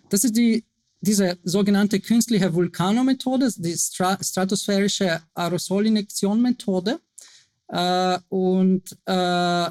Das 0.08 0.24
ist 0.24 0.36
die, 0.36 0.64
diese 1.00 1.38
sogenannte 1.44 2.00
künstliche 2.00 2.52
Vulkanomethode, 2.52 3.50
die 3.56 3.76
stratosphärische 3.76 5.22
Aerosolinjektion-Methode. 5.34 7.00
Äh, 7.68 8.18
und 8.28 8.82
äh, 9.06 9.66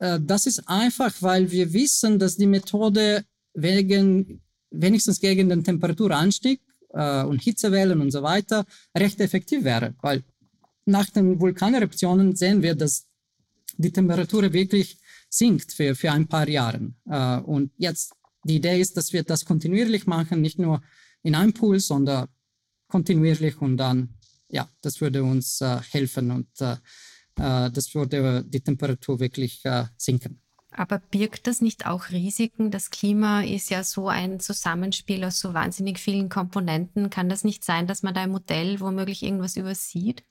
äh, 0.00 0.20
das 0.20 0.46
ist 0.46 0.68
einfach, 0.68 1.12
weil 1.20 1.50
wir 1.50 1.72
wissen, 1.72 2.18
dass 2.18 2.36
die 2.36 2.46
Methode 2.46 3.24
wegen, 3.54 4.40
wenigstens 4.70 5.20
gegen 5.20 5.48
den 5.48 5.64
Temperaturanstieg 5.64 6.60
äh, 6.90 7.24
und 7.24 7.42
Hitzewellen 7.42 8.00
und 8.00 8.10
so 8.10 8.22
weiter 8.22 8.64
recht 8.96 9.20
effektiv 9.20 9.64
wäre, 9.64 9.94
weil 10.00 10.22
nach 10.88 11.10
den 11.10 11.38
Vulkaneruptionen 11.38 12.34
sehen 12.34 12.62
wir, 12.62 12.74
dass 12.74 13.06
die 13.76 13.92
Temperatur 13.92 14.52
wirklich 14.52 14.98
sinkt 15.28 15.72
für, 15.72 15.94
für 15.94 16.10
ein 16.10 16.26
paar 16.26 16.48
Jahre. 16.48 16.92
Äh, 17.06 17.38
und 17.40 17.72
jetzt 17.76 18.12
die 18.44 18.56
Idee 18.56 18.80
ist, 18.80 18.96
dass 18.96 19.12
wir 19.12 19.22
das 19.22 19.44
kontinuierlich 19.44 20.06
machen, 20.06 20.40
nicht 20.40 20.58
nur 20.58 20.82
in 21.22 21.34
einem 21.34 21.52
Pool, 21.52 21.78
sondern 21.78 22.28
kontinuierlich 22.88 23.60
und 23.60 23.76
dann, 23.76 24.14
ja, 24.48 24.68
das 24.80 25.00
würde 25.00 25.22
uns 25.22 25.60
äh, 25.60 25.80
helfen 25.90 26.30
und 26.30 26.48
äh, 26.60 26.76
äh 27.36 27.70
das 27.70 27.94
würde 27.94 28.44
die 28.44 28.60
Temperatur 28.60 29.20
wirklich 29.20 29.64
äh, 29.64 29.84
sinken. 29.96 30.40
Aber 30.70 30.98
birgt 30.98 31.46
das 31.46 31.60
nicht 31.60 31.86
auch 31.86 32.10
Risiken? 32.10 32.70
Das 32.70 32.90
Klima 32.90 33.42
ist 33.42 33.70
ja 33.70 33.82
so 33.84 34.08
ein 34.08 34.38
Zusammenspiel 34.38 35.24
aus 35.24 35.40
so 35.40 35.52
wahnsinnig 35.54 35.98
vielen 35.98 36.28
Komponenten. 36.28 37.10
Kann 37.10 37.28
das 37.28 37.42
nicht 37.42 37.64
sein, 37.64 37.86
dass 37.86 38.02
man 38.02 38.14
da 38.14 38.24
im 38.24 38.30
Modell 38.30 38.78
womöglich 38.80 39.22
irgendwas 39.22 39.56
übersieht? 39.56 40.24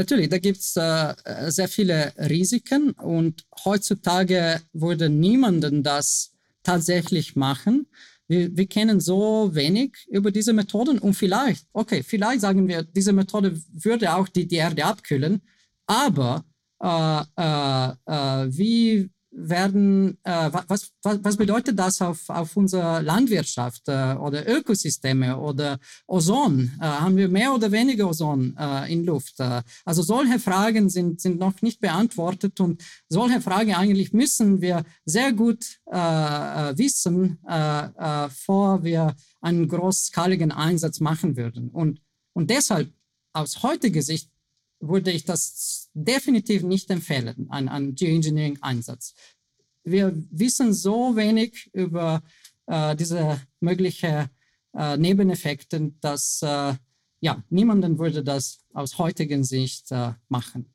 Natürlich, 0.00 0.30
da 0.30 0.38
gibt 0.38 0.56
es 0.56 0.76
äh, 0.76 1.14
sehr 1.50 1.68
viele 1.68 2.14
Risiken 2.16 2.92
und 2.92 3.44
heutzutage 3.66 4.62
würde 4.72 5.10
niemanden 5.10 5.82
das 5.82 6.32
tatsächlich 6.62 7.36
machen. 7.36 7.86
Wir, 8.26 8.56
wir, 8.56 8.66
kennen 8.66 8.98
so 9.00 9.50
wenig 9.52 9.90
über 10.08 10.30
diese 10.30 10.54
Methoden 10.54 10.98
und 10.98 11.12
vielleicht, 11.12 11.66
okay, 11.74 12.02
vielleicht 12.02 12.40
sagen 12.40 12.66
wir, 12.66 12.82
diese 12.82 13.12
Methode 13.12 13.60
würde 13.74 14.14
auch 14.14 14.26
die, 14.28 14.48
die 14.48 14.56
Erde 14.56 14.86
abkühlen, 14.86 15.42
aber 15.84 16.46
äh, 16.82 17.20
äh, 17.36 17.90
äh 18.06 18.56
wie 18.56 19.10
werden, 19.32 20.18
äh, 20.24 20.50
was, 20.66 20.90
was, 21.02 21.20
was 21.22 21.36
bedeutet 21.36 21.78
das 21.78 22.02
auf, 22.02 22.28
auf 22.28 22.56
unsere 22.56 23.00
Landwirtschaft 23.00 23.82
äh, 23.86 24.14
oder 24.14 24.48
Ökosysteme 24.48 25.38
oder 25.38 25.78
Ozon? 26.06 26.72
Äh, 26.80 26.84
haben 26.84 27.16
wir 27.16 27.28
mehr 27.28 27.54
oder 27.54 27.70
weniger 27.70 28.08
Ozon 28.08 28.56
äh, 28.58 28.92
in 28.92 29.04
Luft? 29.04 29.38
Äh, 29.38 29.62
also 29.84 30.02
solche 30.02 30.38
Fragen 30.38 30.88
sind, 30.88 31.20
sind 31.20 31.38
noch 31.38 31.62
nicht 31.62 31.80
beantwortet 31.80 32.58
und 32.60 32.82
solche 33.08 33.40
Fragen 33.40 33.74
eigentlich 33.74 34.12
müssen 34.12 34.60
wir 34.60 34.84
sehr 35.04 35.32
gut 35.32 35.64
äh, 35.86 35.96
wissen, 35.96 37.38
bevor 37.42 38.82
wir 38.82 39.14
einen 39.40 39.68
großskaligen 39.68 40.52
Einsatz 40.52 41.00
machen 41.00 41.36
würden. 41.36 41.68
Und, 41.70 42.00
und 42.32 42.50
deshalb 42.50 42.92
aus 43.32 43.62
heutiger 43.62 44.02
Sicht 44.02 44.30
würde 44.80 45.10
ich 45.10 45.24
das 45.24 45.90
definitiv 45.94 46.62
nicht 46.62 46.90
empfehlen, 46.90 47.46
einen, 47.50 47.68
einen 47.68 47.94
Geoengineering-Einsatz. 47.94 49.14
Wir 49.84 50.12
wissen 50.30 50.72
so 50.72 51.16
wenig 51.16 51.70
über 51.72 52.22
äh, 52.66 52.96
diese 52.96 53.40
möglichen 53.60 54.28
äh, 54.74 54.96
Nebeneffekte, 54.96 55.92
dass 56.00 56.40
äh, 56.42 56.74
ja, 57.20 57.44
niemanden 57.50 57.98
würde 57.98 58.24
das 58.24 58.64
aus 58.72 58.98
heutiger 58.98 59.42
Sicht 59.44 59.92
äh, 59.92 60.12
machen. 60.28 60.69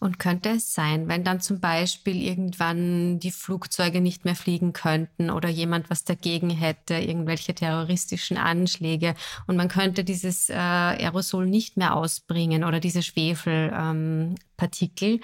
Und 0.00 0.18
könnte 0.18 0.50
es 0.50 0.74
sein, 0.74 1.08
wenn 1.08 1.24
dann 1.24 1.40
zum 1.40 1.60
Beispiel 1.60 2.22
irgendwann 2.22 3.20
die 3.20 3.30
Flugzeuge 3.30 4.00
nicht 4.00 4.24
mehr 4.24 4.34
fliegen 4.34 4.72
könnten 4.72 5.30
oder 5.30 5.48
jemand 5.48 5.90
was 5.90 6.04
dagegen 6.04 6.50
hätte, 6.50 6.94
irgendwelche 6.94 7.54
terroristischen 7.54 8.36
Anschläge 8.36 9.14
und 9.46 9.56
man 9.56 9.68
könnte 9.68 10.02
dieses 10.04 10.48
äh, 10.48 10.54
Aerosol 10.54 11.46
nicht 11.46 11.76
mehr 11.76 11.94
ausbringen 11.94 12.64
oder 12.64 12.80
diese 12.80 13.02
Schwefelpartikel, 13.02 15.14
ähm, 15.14 15.20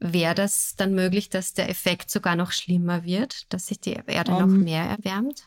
wäre 0.00 0.34
das 0.34 0.74
dann 0.76 0.94
möglich, 0.94 1.28
dass 1.28 1.54
der 1.54 1.68
Effekt 1.68 2.10
sogar 2.10 2.36
noch 2.36 2.52
schlimmer 2.52 3.04
wird, 3.04 3.52
dass 3.52 3.66
sich 3.66 3.80
die 3.80 3.98
Erde 4.06 4.32
um, 4.32 4.38
noch 4.38 4.48
ähm. 4.48 4.64
mehr 4.64 4.84
erwärmt? 4.84 5.46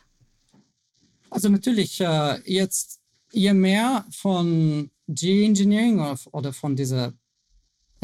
Also 1.30 1.48
natürlich, 1.48 2.00
äh, 2.00 2.40
jetzt 2.44 3.00
je 3.32 3.52
mehr 3.52 4.06
von 4.10 4.90
Geoengineering 5.08 6.16
oder 6.30 6.52
von 6.52 6.76
dieser 6.76 7.12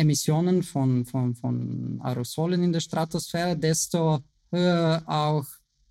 Emissionen 0.01 0.63
von, 0.63 1.05
von, 1.05 1.35
von 1.35 2.01
Aerosolen 2.03 2.63
in 2.63 2.73
der 2.73 2.81
Stratosphäre, 2.81 3.57
desto 3.57 4.21
höher 4.51 5.03
auch 5.07 5.47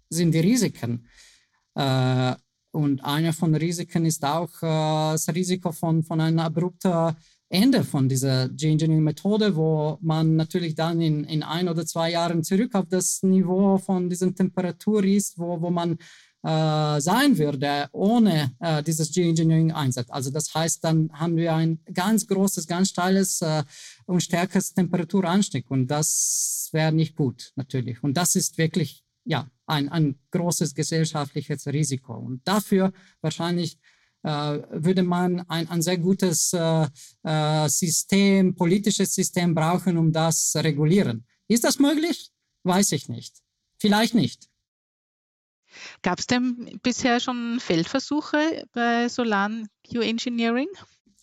sind 0.09 0.33
die 0.33 0.39
Risiken. 0.39 1.07
Äh, 1.75 2.35
und 2.71 3.03
einer 3.03 3.33
von 3.33 3.51
den 3.53 3.61
Risiken 3.61 4.05
ist 4.05 4.23
auch 4.25 4.51
äh, 4.61 5.13
das 5.13 5.27
Risiko 5.33 5.71
von, 5.71 6.03
von 6.03 6.21
einem 6.21 6.39
abrupten 6.39 7.15
Ende 7.51 7.83
von 7.83 8.07
dieser 8.07 8.47
Geoengineering-Methode, 8.49 9.55
wo 9.55 9.97
man 10.01 10.35
natürlich 10.35 10.75
dann 10.75 11.01
in, 11.01 11.23
in 11.23 11.41
ein 11.41 11.67
oder 11.67 11.83
zwei 11.85 12.11
Jahren 12.11 12.43
zurück 12.43 12.75
auf 12.75 12.85
das 12.87 13.23
Niveau 13.23 13.79
von 13.79 14.07
dieser 14.07 14.33
Temperatur 14.33 15.03
ist, 15.03 15.39
wo, 15.39 15.59
wo 15.59 15.71
man 15.71 15.97
äh, 16.43 17.01
sein 17.01 17.37
würde 17.37 17.89
ohne 17.91 18.55
äh, 18.59 18.81
dieses 18.83 19.11
Geoengineering-Einsatz. 19.11 20.09
Also 20.09 20.31
das 20.31 20.53
heißt, 20.53 20.83
dann 20.83 21.09
haben 21.13 21.35
wir 21.35 21.53
ein 21.53 21.79
ganz 21.93 22.27
großes, 22.27 22.67
ganz 22.67 22.89
steiles 22.89 23.41
äh, 23.41 23.63
und 24.05 24.21
stärkeres 24.21 24.73
Temperaturanstieg 24.73 25.69
und 25.69 25.87
das 25.87 26.69
wäre 26.71 26.91
nicht 26.91 27.15
gut 27.15 27.51
natürlich. 27.55 28.01
Und 28.03 28.15
das 28.15 28.35
ist 28.35 28.57
wirklich 28.57 29.03
ja 29.25 29.49
ein, 29.65 29.89
ein 29.89 30.19
großes 30.31 30.73
gesellschaftliches 30.73 31.67
Risiko. 31.67 32.13
Und 32.13 32.47
dafür 32.47 32.93
wahrscheinlich 33.21 33.77
äh, 34.23 34.59
würde 34.71 35.03
man 35.03 35.41
ein, 35.49 35.69
ein 35.69 35.81
sehr 35.81 35.97
gutes 35.97 36.53
äh, 36.53 36.87
äh, 37.23 37.69
System, 37.69 38.55
politisches 38.55 39.13
System 39.13 39.55
brauchen, 39.55 39.97
um 39.97 40.11
das 40.11 40.51
zu 40.51 40.63
regulieren. 40.63 41.25
Ist 41.47 41.63
das 41.63 41.79
möglich? 41.79 42.31
Weiß 42.63 42.91
ich 42.91 43.09
nicht. 43.09 43.37
Vielleicht 43.77 44.13
nicht. 44.13 44.48
Gab 46.01 46.19
es 46.19 46.27
denn 46.27 46.79
bisher 46.83 47.19
schon 47.19 47.59
Feldversuche 47.59 48.65
bei 48.73 49.09
Solan 49.09 49.67
Geoengineering? 49.83 50.67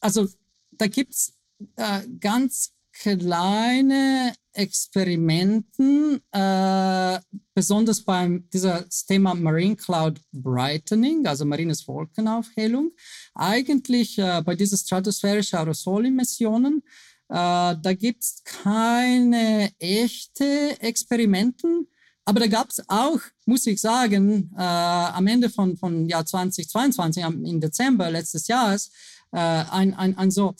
Also 0.00 0.28
da 0.72 0.86
gibt 0.86 1.14
es 1.14 1.34
äh, 1.76 2.02
ganz 2.20 2.72
kleine 2.92 4.32
Experimenten, 4.52 6.20
äh, 6.32 7.20
besonders 7.54 8.02
beim 8.02 8.48
dieses 8.50 9.04
Thema 9.04 9.34
Marine 9.34 9.76
Cloud 9.76 10.20
Brightening, 10.32 11.26
also 11.26 11.44
marines 11.44 11.86
Wolkenaufhellung. 11.86 12.92
Eigentlich 13.34 14.18
äh, 14.18 14.42
bei 14.42 14.54
diesen 14.54 14.78
stratosphärischen 14.78 15.58
Aerosolemissionen, 15.58 16.82
äh, 17.28 17.76
da 17.76 17.92
gibt 17.92 18.22
es 18.22 18.42
keine 18.44 19.70
echte 19.78 20.80
Experimenten, 20.80 21.88
aber 22.26 22.40
da 22.40 22.48
gab 22.48 22.70
es 22.70 22.82
auch, 22.88 23.20
muss 23.46 23.66
ich 23.66 23.80
sagen, 23.80 24.50
äh, 24.56 24.60
am 24.60 25.26
Ende 25.28 25.48
von, 25.48 25.76
von 25.76 26.06
Jahr 26.08 26.26
2022, 26.26 27.22
im 27.22 27.60
Dezember 27.60 28.10
letztes 28.10 28.48
Jahres, 28.48 28.90
äh, 29.32 29.38
ein, 29.38 29.94
ein, 29.94 30.18
ein 30.18 30.30
so 30.32 30.54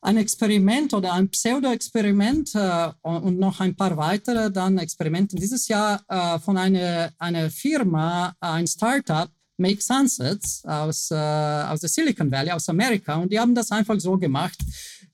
ein 0.00 0.16
Experiment 0.16 0.94
oder 0.94 1.12
ein 1.14 1.28
Pseudo-Experiment 1.28 2.54
äh, 2.54 2.90
und 3.02 3.38
noch 3.38 3.58
ein 3.60 3.74
paar 3.74 3.96
weitere 3.96 4.50
dann 4.50 4.78
Experimente 4.78 5.34
dieses 5.34 5.66
Jahr 5.66 6.02
äh, 6.08 6.38
von 6.38 6.56
einer, 6.56 7.10
einer 7.18 7.50
Firma, 7.50 8.34
ein 8.38 8.66
Startup, 8.66 9.30
Make 9.56 9.80
Sunsets 9.80 10.64
aus, 10.64 11.10
äh, 11.10 11.14
aus 11.14 11.80
der 11.80 11.88
Silicon 11.88 12.30
Valley, 12.30 12.50
aus 12.50 12.68
Amerika. 12.68 13.16
Und 13.16 13.32
die 13.32 13.40
haben 13.40 13.54
das 13.54 13.70
einfach 13.70 13.98
so 13.98 14.18
gemacht, 14.18 14.58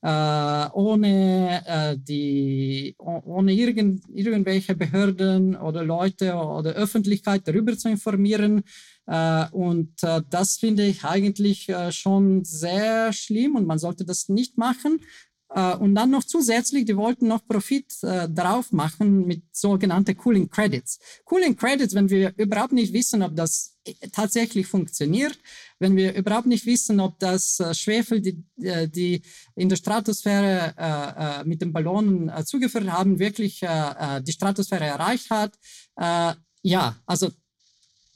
ohne, 0.02 1.62
äh, 1.66 1.96
die, 1.98 2.94
ohne 2.98 3.52
irgend, 3.52 4.04
irgendwelche 4.08 4.74
Behörden 4.74 5.56
oder 5.56 5.84
Leute 5.84 6.34
oder 6.34 6.72
Öffentlichkeit 6.72 7.46
darüber 7.46 7.76
zu 7.76 7.90
informieren. 7.90 8.62
Äh, 9.06 9.46
und 9.50 10.02
äh, 10.02 10.22
das 10.30 10.56
finde 10.56 10.86
ich 10.86 11.04
eigentlich 11.04 11.68
äh, 11.68 11.92
schon 11.92 12.44
sehr 12.44 13.12
schlimm 13.12 13.56
und 13.56 13.66
man 13.66 13.78
sollte 13.78 14.04
das 14.04 14.28
nicht 14.28 14.56
machen. 14.56 15.00
Und 15.52 15.96
dann 15.96 16.10
noch 16.10 16.22
zusätzlich, 16.22 16.84
die 16.84 16.96
wollten 16.96 17.26
noch 17.26 17.44
Profit 17.44 17.92
drauf 18.02 18.70
machen 18.70 19.26
mit 19.26 19.42
sogenannten 19.50 20.16
Cooling 20.16 20.48
Credits. 20.48 21.00
Cooling 21.24 21.56
Credits, 21.56 21.92
wenn 21.92 22.08
wir 22.08 22.32
überhaupt 22.36 22.72
nicht 22.72 22.92
wissen, 22.92 23.20
ob 23.22 23.34
das 23.34 23.76
tatsächlich 24.12 24.68
funktioniert, 24.68 25.36
wenn 25.80 25.96
wir 25.96 26.14
überhaupt 26.14 26.46
nicht 26.46 26.66
wissen, 26.66 27.00
ob 27.00 27.18
das 27.18 27.60
Schwefel, 27.72 28.20
die, 28.20 28.44
die 28.56 29.22
in 29.56 29.68
der 29.68 29.74
Stratosphäre 29.74 31.42
mit 31.44 31.60
den 31.62 31.72
Ballonen 31.72 32.30
zugeführt 32.46 32.88
haben, 32.88 33.18
wirklich 33.18 33.58
die 33.58 34.32
Stratosphäre 34.32 34.84
erreicht 34.84 35.30
hat. 35.30 35.58
Ja, 36.62 36.96
also 37.06 37.28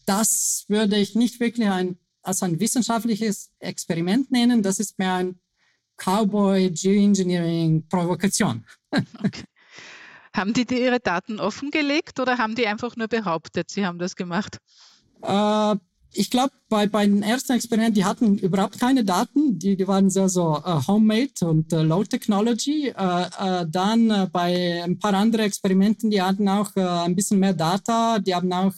das 0.07 0.67
würde 0.69 0.99
ich 0.99 1.17
nicht 1.17 1.41
wirklich 1.41 1.69
ein, 1.69 1.99
als 2.23 2.45
ein 2.45 2.61
wissenschaftliches 2.61 3.51
Experiment 3.59 4.31
nennen. 4.31 4.63
Das 4.63 4.79
ist 4.79 5.01
mehr 5.01 5.15
ein 5.15 5.41
Cowboy-Geoengineering-Provokation. 5.97 8.65
Okay. 9.25 9.43
Haben 10.33 10.53
die, 10.53 10.67
die 10.67 10.81
ihre 10.81 11.01
Daten 11.01 11.41
offengelegt 11.41 12.21
oder 12.21 12.39
haben 12.39 12.55
die 12.55 12.69
einfach 12.69 12.95
nur 12.95 13.09
behauptet, 13.09 13.71
sie 13.71 13.85
haben 13.85 13.99
das 13.99 14.15
gemacht? 14.15 14.59
Äh, 15.23 15.75
ich 16.13 16.31
glaube, 16.31 16.53
bei, 16.69 16.87
bei 16.87 17.07
den 17.07 17.23
ersten 17.23 17.53
Experimenten, 17.53 17.95
die 17.95 18.05
hatten 18.05 18.39
überhaupt 18.39 18.79
keine 18.79 19.05
Daten, 19.05 19.59
die, 19.59 19.77
die 19.77 19.89
waren 19.89 20.11
sehr 20.11 20.29
so 20.29 20.57
uh, 20.57 20.87
homemade 20.87 21.33
und 21.43 21.73
uh, 21.73 21.83
low 21.83 22.05
technology. 22.05 22.95
Uh, 22.97 23.65
dann 23.67 24.29
bei 24.33 24.85
ein 24.85 24.99
paar 24.99 25.15
anderen 25.15 25.47
Experimenten, 25.47 26.11
die 26.11 26.23
hatten 26.23 26.49
auch 26.49 26.77
ein 26.77 27.17
bisschen 27.17 27.41
mehr 27.41 27.55
Data, 27.55 28.21
die 28.21 28.35
haben 28.35 28.53
auch 28.53 28.75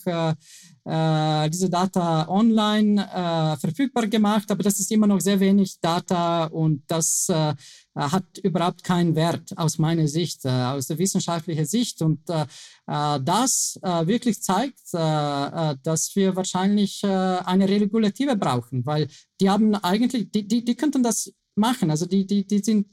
äh, 0.86 1.50
diese 1.50 1.68
Data 1.68 2.28
online 2.28 3.02
äh, 3.02 3.56
verfügbar 3.56 4.06
gemacht, 4.06 4.48
aber 4.52 4.62
das 4.62 4.78
ist 4.78 4.92
immer 4.92 5.08
noch 5.08 5.20
sehr 5.20 5.40
wenig 5.40 5.80
Data 5.80 6.44
und 6.44 6.84
das 6.86 7.28
äh, 7.28 7.54
hat 7.96 8.38
überhaupt 8.42 8.84
keinen 8.84 9.16
Wert 9.16 9.56
aus 9.56 9.78
meiner 9.78 10.06
Sicht, 10.06 10.44
äh, 10.44 10.48
aus 10.48 10.86
der 10.86 10.98
wissenschaftlichen 10.98 11.64
Sicht. 11.66 12.02
Und 12.02 12.20
äh, 12.30 12.46
äh, 12.86 13.20
das 13.20 13.80
wirklich 13.82 14.42
zeigt, 14.42 14.92
dass 14.92 16.14
wir 16.14 16.36
wahrscheinlich 16.36 17.02
eine 17.04 17.68
Regulative 17.68 18.36
brauchen, 18.36 18.86
weil 18.86 19.08
die 19.40 19.50
haben 19.50 19.74
eigentlich, 19.74 20.30
die, 20.30 20.46
die, 20.46 20.64
die 20.64 20.74
könnten 20.76 21.02
das 21.02 21.32
machen. 21.56 21.90
Also 21.90 22.06
die, 22.06 22.26
die, 22.26 22.46
die 22.46 22.60
sind 22.60 22.86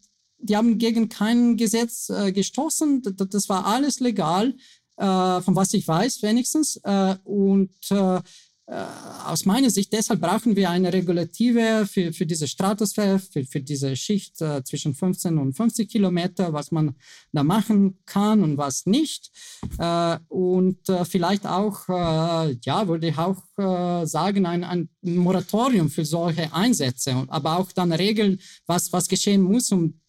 die 0.44 0.58
haben 0.58 0.78
gegen 0.78 1.10
kein 1.10 1.56
Gesetz 1.58 2.10
äh, 2.10 2.32
gestoßen. 2.32 3.02
Das, 3.30 3.50
war 3.50 3.66
alles 3.66 4.00
legal 4.00 4.56
äh, 4.98 5.42
von 5.42 5.56
was 5.56 5.74
ich 5.74 5.88
weiß 5.88 6.22
wenigstens. 6.24 6.78
Äh, 6.84 7.16
und 7.24 7.72
äh, 7.92 8.22
äh, 8.66 8.86
aus 9.26 9.44
meiner 9.44 9.70
Sicht, 9.70 9.92
deshalb 9.92 10.22
brauchen 10.22 10.56
wir 10.56 10.70
eine 10.70 10.94
Regulative 10.94 11.86
für, 11.86 12.14
für 12.14 12.26
diese 12.26 12.48
Stratosphäre, 12.48 13.20
für, 13.20 13.44
für 13.44 13.60
diese 13.60 13.94
Schicht 13.98 14.42
äh, 14.42 14.64
zwischen 14.64 14.94
15 14.94 15.38
und 15.38 15.54
50 15.54 15.90
Kilometer, 15.90 16.54
was 16.54 16.72
man 16.72 16.96
da 17.34 17.44
machen 17.44 18.00
kann 18.06 18.42
und 18.42 18.58
was 18.58 18.86
nicht. 18.86 19.32
Äh, 19.80 20.18
und 20.30 20.88
äh, 20.88 21.04
vielleicht 21.04 21.46
auch, 21.46 21.90
äh, 21.90 22.56
ja, 22.64 22.88
würde 22.88 23.10
ich 23.10 23.18
auch 23.18 23.44
äh, 23.58 24.06
sagen, 24.06 24.46
ein, 24.46 24.64
ein 24.64 24.90
Moratorium 25.02 25.90
für 25.90 26.06
solche 26.06 26.54
Einsätze, 26.54 27.26
aber 27.28 27.60
auch 27.60 27.70
dann 27.74 27.92
Regeln, 27.92 28.40
was, 28.66 28.94
was 28.94 29.10
geschehen 29.10 29.42
muss, 29.42 29.74
um 29.74 30.00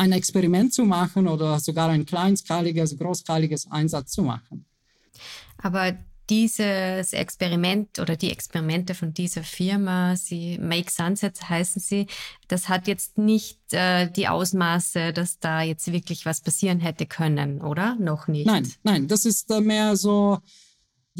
ein 0.00 0.12
Experiment 0.12 0.72
zu 0.72 0.84
machen 0.84 1.28
oder 1.28 1.60
sogar 1.60 1.90
ein 1.90 2.06
kleinskaliges, 2.06 2.96
großskaliges 2.96 3.70
Einsatz 3.70 4.12
zu 4.12 4.22
machen. 4.22 4.64
Aber 5.58 5.94
dieses 6.30 7.12
Experiment 7.12 7.98
oder 7.98 8.16
die 8.16 8.30
Experimente 8.30 8.94
von 8.94 9.12
dieser 9.12 9.42
Firma, 9.42 10.16
sie 10.16 10.58
Make 10.58 10.90
Sunsets 10.90 11.48
heißen 11.48 11.82
sie, 11.82 12.06
das 12.48 12.68
hat 12.68 12.86
jetzt 12.86 13.18
nicht 13.18 13.58
äh, 13.72 14.10
die 14.10 14.28
Ausmaße, 14.28 15.12
dass 15.12 15.38
da 15.38 15.60
jetzt 15.62 15.92
wirklich 15.92 16.24
was 16.24 16.40
passieren 16.40 16.80
hätte 16.80 17.04
können, 17.04 17.60
oder? 17.60 17.96
Noch 17.96 18.26
nicht. 18.26 18.46
Nein, 18.46 18.72
nein, 18.84 19.08
das 19.08 19.26
ist 19.26 19.50
äh, 19.50 19.60
mehr 19.60 19.96
so 19.96 20.38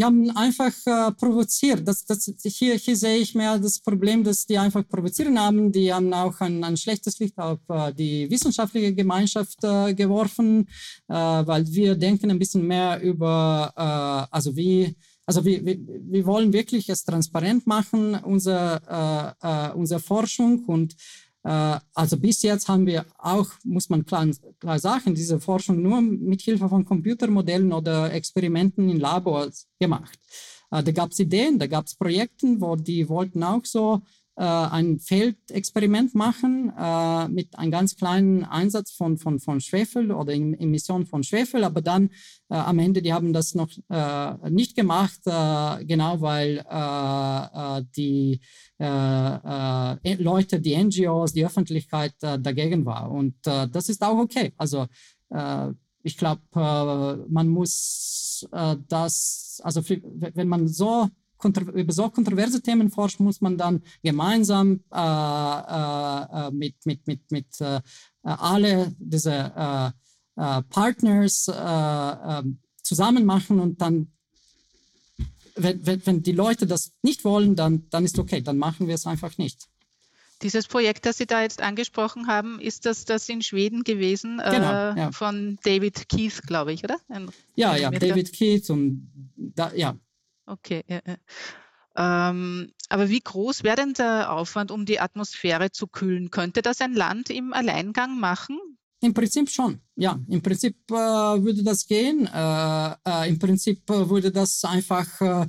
haben 0.05 0.31
einfach 0.37 0.73
äh, 0.87 1.13
provoziert. 1.13 1.87
Das, 1.87 2.05
das, 2.05 2.33
hier, 2.43 2.75
hier 2.75 2.97
sehe 2.97 3.19
ich 3.19 3.35
mehr 3.35 3.59
das 3.59 3.81
Problem, 3.81 4.25
dass 4.25 4.47
die 4.47 4.59
einfach 4.59 4.87
provozieren 4.87 5.39
haben. 5.39 5.73
Die 5.73 5.93
haben 5.93 6.13
auch 6.13 6.41
ein, 6.41 6.63
ein 6.65 6.77
schlechtes 6.77 7.19
Licht 7.19 7.39
auf 7.39 7.59
äh, 7.69 7.93
die 7.93 8.31
wissenschaftliche 8.31 8.95
Gemeinschaft 8.95 9.59
äh, 9.63 9.95
geworfen, 9.95 10.69
äh, 11.09 11.15
weil 11.15 11.67
wir 11.69 11.97
denken 11.97 12.31
ein 12.31 12.39
bisschen 12.39 12.67
mehr 12.67 13.01
über, 13.01 13.73
äh, 13.77 14.35
also 14.35 14.55
wie, 14.57 14.95
also 15.27 15.45
wir, 15.45 15.65
wir, 15.65 15.79
wir 15.79 16.27
wollen 16.27 16.53
wirklich 16.53 16.89
es 16.89 17.05
transparent 17.05 17.67
machen, 17.67 18.15
unsere, 18.15 19.37
äh, 19.41 19.77
unsere 19.77 20.01
Forschung 20.01 20.65
und 20.67 20.95
also 21.43 22.19
bis 22.19 22.43
jetzt 22.43 22.69
haben 22.69 22.87
wir 22.87 23.07
auch, 23.19 23.49
muss 23.65 23.89
man 23.89 24.05
klar, 24.05 24.27
klar 24.59 24.79
sagen, 24.79 25.15
diese 25.15 25.41
Forschung 25.41 25.81
nur 25.81 26.01
mit 26.03 26.43
Hilfe 26.43 26.69
von 26.69 26.85
Computermodellen 26.85 27.73
oder 27.73 28.13
Experimenten 28.13 28.91
in 28.91 29.01
Labors 29.01 29.67
gemacht. 29.79 30.19
Äh, 30.71 30.83
da 30.83 30.93
gab 30.93 31.11
es 31.11 31.19
Ideen, 31.19 31.59
da 31.59 31.67
gab 31.67 31.87
es 31.87 31.95
Projekte, 31.95 32.61
wo 32.61 32.77
die 32.77 33.09
wollten 33.09 33.43
auch 33.43 33.65
so 33.65 34.01
äh, 34.37 34.43
ein 34.43 35.01
Feldexperiment 35.01 36.15
machen 36.15 36.73
äh, 36.79 37.29
mit 37.29 37.59
einem 37.59 37.71
ganz 37.71 37.97
kleinen 37.97 38.45
Einsatz 38.45 38.93
von, 38.93 39.19
von, 39.19 39.39
von 39.39 39.61
Schwefel 39.61 40.13
oder 40.13 40.33
Emission 40.33 41.05
von 41.05 41.23
Schwefel, 41.23 41.65
aber 41.65 41.83
dann 41.83 42.11
äh, 42.49 42.55
am 42.55 42.79
Ende, 42.79 43.03
die 43.03 43.13
haben 43.13 43.33
das 43.33 43.55
noch 43.55 43.69
äh, 43.89 44.51
nicht 44.51 44.77
gemacht, 44.77 45.21
äh, 45.27 45.85
genau 45.85 46.21
weil 46.21 46.65
äh, 46.69 47.83
die 47.97 48.41
Leute, 48.79 50.59
die 50.59 50.75
NGOs, 50.75 51.35
die 51.35 51.45
Öffentlichkeit 51.45 52.15
dagegen 52.21 52.87
war. 52.87 53.11
Und 53.11 53.35
das 53.43 53.91
ist 53.91 54.03
auch 54.03 54.17
okay. 54.17 54.55
Also 54.57 54.87
ich 56.03 56.17
glaube, 56.17 56.41
man 57.29 57.49
muss 57.49 58.49
das, 58.89 59.61
also 59.63 59.83
wenn 59.87 60.49
man 60.49 60.67
so 60.67 61.11
über 61.45 61.93
so 61.93 62.09
kontroverse 62.11 62.61
Themen 62.63 62.91
forscht, 62.91 63.21
muss 63.21 63.41
man 63.41 63.57
dann 63.57 63.83
gemeinsam 64.03 64.81
äh, 64.93 64.99
äh, 64.99 66.49
äh 66.49 66.51
mit, 66.51 66.75
mit, 66.85 67.07
mit, 67.07 67.31
mit 67.31 67.61
äh, 67.61 67.81
alle 68.23 68.95
diese 68.99 69.33
äh, 69.33 69.91
äh, 70.41 70.63
Partners 70.63 71.51
ähm, 71.53 72.59
zusammen 72.83 73.25
machen 73.25 73.61
und 73.61 73.81
dann, 73.81 74.11
wenn, 75.55 75.85
wenn, 75.87 76.07
wenn 76.07 76.23
die 76.23 76.33
Leute 76.33 76.67
das 76.67 76.93
nicht 77.03 77.25
wollen, 77.25 77.57
dann, 77.57 77.89
dann 77.91 78.05
ist 78.05 78.19
okay, 78.19 78.41
dann 78.41 78.59
machen 78.59 78.89
wir 78.89 78.95
es 78.95 79.07
einfach 79.07 79.39
nicht. 79.39 79.69
Dieses 80.43 80.67
Projekt, 80.67 81.05
das 81.05 81.19
Sie 81.19 81.27
da 81.27 81.43
jetzt 81.43 81.61
angesprochen 81.61 82.27
haben, 82.27 82.59
ist 82.61 82.87
das 82.87 83.05
das 83.05 83.29
in 83.29 83.43
Schweden 83.43 83.85
gewesen 83.85 84.39
genau, 84.39 84.93
äh, 84.93 84.99
ja. 84.99 85.13
von 85.13 85.59
David 85.63 86.09
Keith, 86.09 86.41
glaube 86.47 86.73
ich, 86.73 86.83
oder? 86.83 86.97
Ein 87.09 87.29
ja, 87.57 87.77
ja, 87.77 87.91
David 87.91 88.33
Keith 88.33 88.71
und 88.71 89.11
da, 89.37 89.73
ja, 89.75 89.97
Okay. 90.47 90.83
Ja, 90.89 91.01
ja. 91.07 91.17
Ähm, 91.97 92.73
aber 92.89 93.09
wie 93.09 93.21
groß 93.21 93.63
wäre 93.63 93.77
denn 93.77 93.95
der 93.95 94.33
Aufwand, 94.33 94.71
um 94.71 94.87
die 94.87 95.01
Atmosphäre 95.01 95.71
zu 95.71 95.87
kühlen? 95.87 96.31
Könnte 96.31 96.63
das 96.63 96.81
ein 96.81 96.95
Land 96.95 97.31
im 97.31 97.53
Alleingang 97.53 98.19
machen? 98.19 98.59
Im 99.03 99.15
Prinzip 99.15 99.49
schon, 99.49 99.81
ja. 99.97 100.21
Im 100.29 100.43
Prinzip 100.43 100.77
äh, 100.91 100.95
würde 100.95 101.63
das 101.63 101.87
gehen. 101.87 102.27
Äh, 102.27 102.95
äh, 103.07 103.29
Im 103.29 103.39
Prinzip 103.39 103.89
äh, 103.91 104.09
würde 104.09 104.31
das 104.31 104.63
einfach 104.65 105.21
äh, 105.21 105.47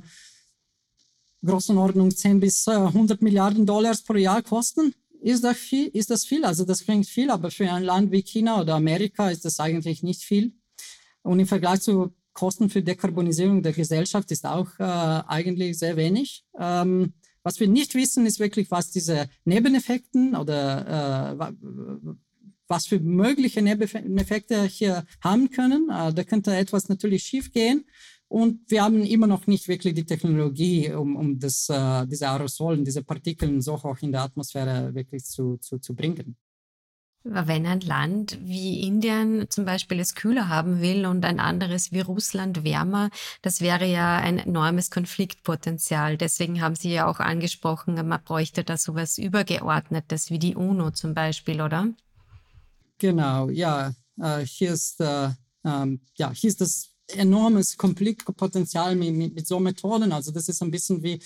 Größenordnung 1.44 2.10
10 2.10 2.40
bis 2.40 2.66
100 2.66 3.20
äh, 3.20 3.24
Milliarden 3.24 3.66
Dollars 3.66 4.02
pro 4.02 4.14
Jahr 4.14 4.42
kosten. 4.42 4.94
ist 5.20 5.44
das 5.44 5.58
viel, 5.58 5.88
ist 5.88 6.10
das 6.10 6.24
viel. 6.24 6.44
Also 6.44 6.64
das 6.64 6.84
klingt 6.84 7.06
viel, 7.06 7.30
aber 7.30 7.50
für 7.50 7.70
ein 7.70 7.82
Land 7.82 8.10
wie 8.10 8.22
China 8.22 8.60
oder 8.60 8.74
Amerika 8.74 9.30
ist 9.30 9.44
das 9.44 9.60
eigentlich 9.60 10.02
nicht 10.02 10.22
viel. 10.22 10.54
Und 11.22 11.38
im 11.38 11.46
Vergleich 11.46 11.82
zu 11.82 12.14
Kosten 12.32 12.70
für 12.70 12.82
Dekarbonisierung 12.82 13.62
der 13.62 13.72
Gesellschaft 13.72 14.30
ist 14.30 14.46
auch 14.46 14.68
äh, 14.78 14.82
eigentlich 14.82 15.78
sehr 15.78 15.96
wenig. 15.96 16.44
Ähm, 16.58 17.14
was 17.42 17.58
wir 17.58 17.68
nicht 17.68 17.94
wissen, 17.94 18.24
ist 18.26 18.38
wirklich, 18.38 18.70
was 18.70 18.90
diese 18.90 19.28
Nebeneffekten 19.44 20.36
oder 20.36 21.38
äh, 21.40 21.52
was 22.68 22.86
für 22.86 23.00
mögliche 23.00 23.60
Nebeneffekte 23.60 24.64
hier 24.64 25.04
haben 25.20 25.50
können. 25.50 25.88
Äh, 25.90 26.14
da 26.14 26.24
könnte 26.24 26.54
etwas 26.54 26.88
natürlich 26.88 27.24
schief 27.24 27.52
gehen. 27.52 27.84
Und 28.28 28.70
wir 28.70 28.82
haben 28.82 29.02
immer 29.02 29.26
noch 29.26 29.46
nicht 29.46 29.68
wirklich 29.68 29.92
die 29.92 30.06
Technologie, 30.06 30.90
um, 30.92 31.16
um 31.16 31.38
das, 31.38 31.68
äh, 31.68 32.06
diese 32.06 32.28
Aerosolen, 32.28 32.82
diese 32.84 33.02
Partikel 33.02 33.60
so 33.60 33.82
hoch 33.82 33.98
in 34.00 34.12
der 34.12 34.22
Atmosphäre 34.22 34.94
wirklich 34.94 35.24
zu, 35.24 35.58
zu, 35.58 35.78
zu 35.78 35.94
bringen. 35.94 36.36
Wenn 37.24 37.66
ein 37.66 37.80
Land 37.80 38.36
wie 38.42 38.80
Indien 38.80 39.46
zum 39.48 39.64
Beispiel 39.64 40.00
es 40.00 40.16
kühler 40.16 40.48
haben 40.48 40.80
will 40.80 41.06
und 41.06 41.24
ein 41.24 41.38
anderes 41.38 41.92
wie 41.92 42.00
Russland 42.00 42.64
wärmer, 42.64 43.10
das 43.42 43.60
wäre 43.60 43.86
ja 43.86 44.16
ein 44.16 44.38
enormes 44.38 44.90
Konfliktpotenzial. 44.90 46.16
Deswegen 46.16 46.60
haben 46.60 46.74
Sie 46.74 46.92
ja 46.92 47.06
auch 47.06 47.20
angesprochen, 47.20 47.94
man 47.94 48.22
bräuchte 48.24 48.64
da 48.64 48.76
sowas 48.76 49.18
Übergeordnetes 49.18 50.30
wie 50.30 50.40
die 50.40 50.56
UNO 50.56 50.90
zum 50.90 51.14
Beispiel, 51.14 51.60
oder? 51.60 51.88
Genau, 52.98 53.50
ja. 53.50 53.94
Äh, 54.20 54.40
hier, 54.40 54.72
ist, 54.72 55.00
äh, 55.00 55.30
ähm, 55.64 56.00
ja 56.16 56.32
hier 56.32 56.48
ist 56.48 56.60
das 56.60 56.90
enormes 57.08 57.76
Konfliktpotenzial 57.76 58.96
mit, 58.96 59.14
mit, 59.14 59.34
mit 59.34 59.46
so 59.46 59.60
Methoden. 59.60 60.12
Also 60.12 60.32
das 60.32 60.48
ist 60.48 60.62
ein 60.62 60.70
bisschen 60.70 61.02
wie, 61.02 61.20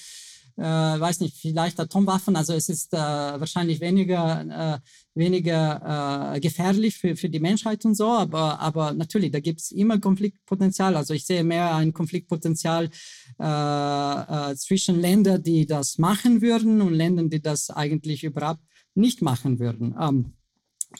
äh, 0.56 0.62
weiß 0.62 1.20
nicht, 1.20 1.36
vielleicht 1.36 1.78
Atomwaffen. 1.78 2.34
Also 2.34 2.54
es 2.54 2.68
ist 2.68 2.94
äh, 2.94 2.96
wahrscheinlich 2.96 3.80
weniger, 3.80 4.80
äh, 4.82 5.18
weniger 5.18 6.34
äh, 6.34 6.40
gefährlich 6.40 6.96
für, 6.96 7.14
für 7.16 7.28
die 7.28 7.40
Menschheit 7.40 7.84
und 7.84 7.94
so, 7.94 8.08
aber, 8.08 8.58
aber 8.60 8.92
natürlich, 8.92 9.32
da 9.32 9.40
gibt 9.40 9.60
es 9.60 9.70
immer 9.70 9.98
Konfliktpotenzial. 9.98 10.96
Also 10.96 11.14
ich 11.14 11.26
sehe 11.26 11.44
mehr 11.44 11.74
ein 11.74 11.92
Konfliktpotenzial 11.92 12.90
äh, 13.38 14.50
äh, 14.50 14.56
zwischen 14.56 15.00
Ländern, 15.00 15.42
die 15.42 15.66
das 15.66 15.98
machen 15.98 16.40
würden 16.40 16.80
und 16.80 16.94
Ländern, 16.94 17.28
die 17.28 17.42
das 17.42 17.70
eigentlich 17.70 18.24
überhaupt 18.24 18.62
nicht 18.94 19.20
machen 19.20 19.58
würden. 19.58 19.94
Ähm, 20.00 20.32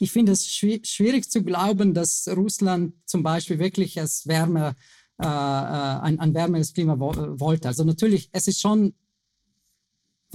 ich 0.01 0.13
finde 0.13 0.33
es 0.33 0.47
schwierig 0.47 1.31
zu 1.31 1.43
glauben, 1.43 1.95
dass 1.95 2.29
Russland 2.29 2.95
zum 3.07 3.23
Beispiel 3.23 3.59
wirklich 3.59 3.97
es 3.97 4.27
Wärme, 4.27 4.75
äh, 5.19 5.25
äh 5.25 5.27
ein, 5.27 6.21
ein 6.21 6.35
wärmeres 6.35 6.75
Klima 6.75 6.99
wo, 6.99 7.15
wollte. 7.41 7.69
Also 7.69 7.85
natürlich, 7.85 8.29
es 8.33 8.49
ist 8.49 8.61
schon 8.61 8.93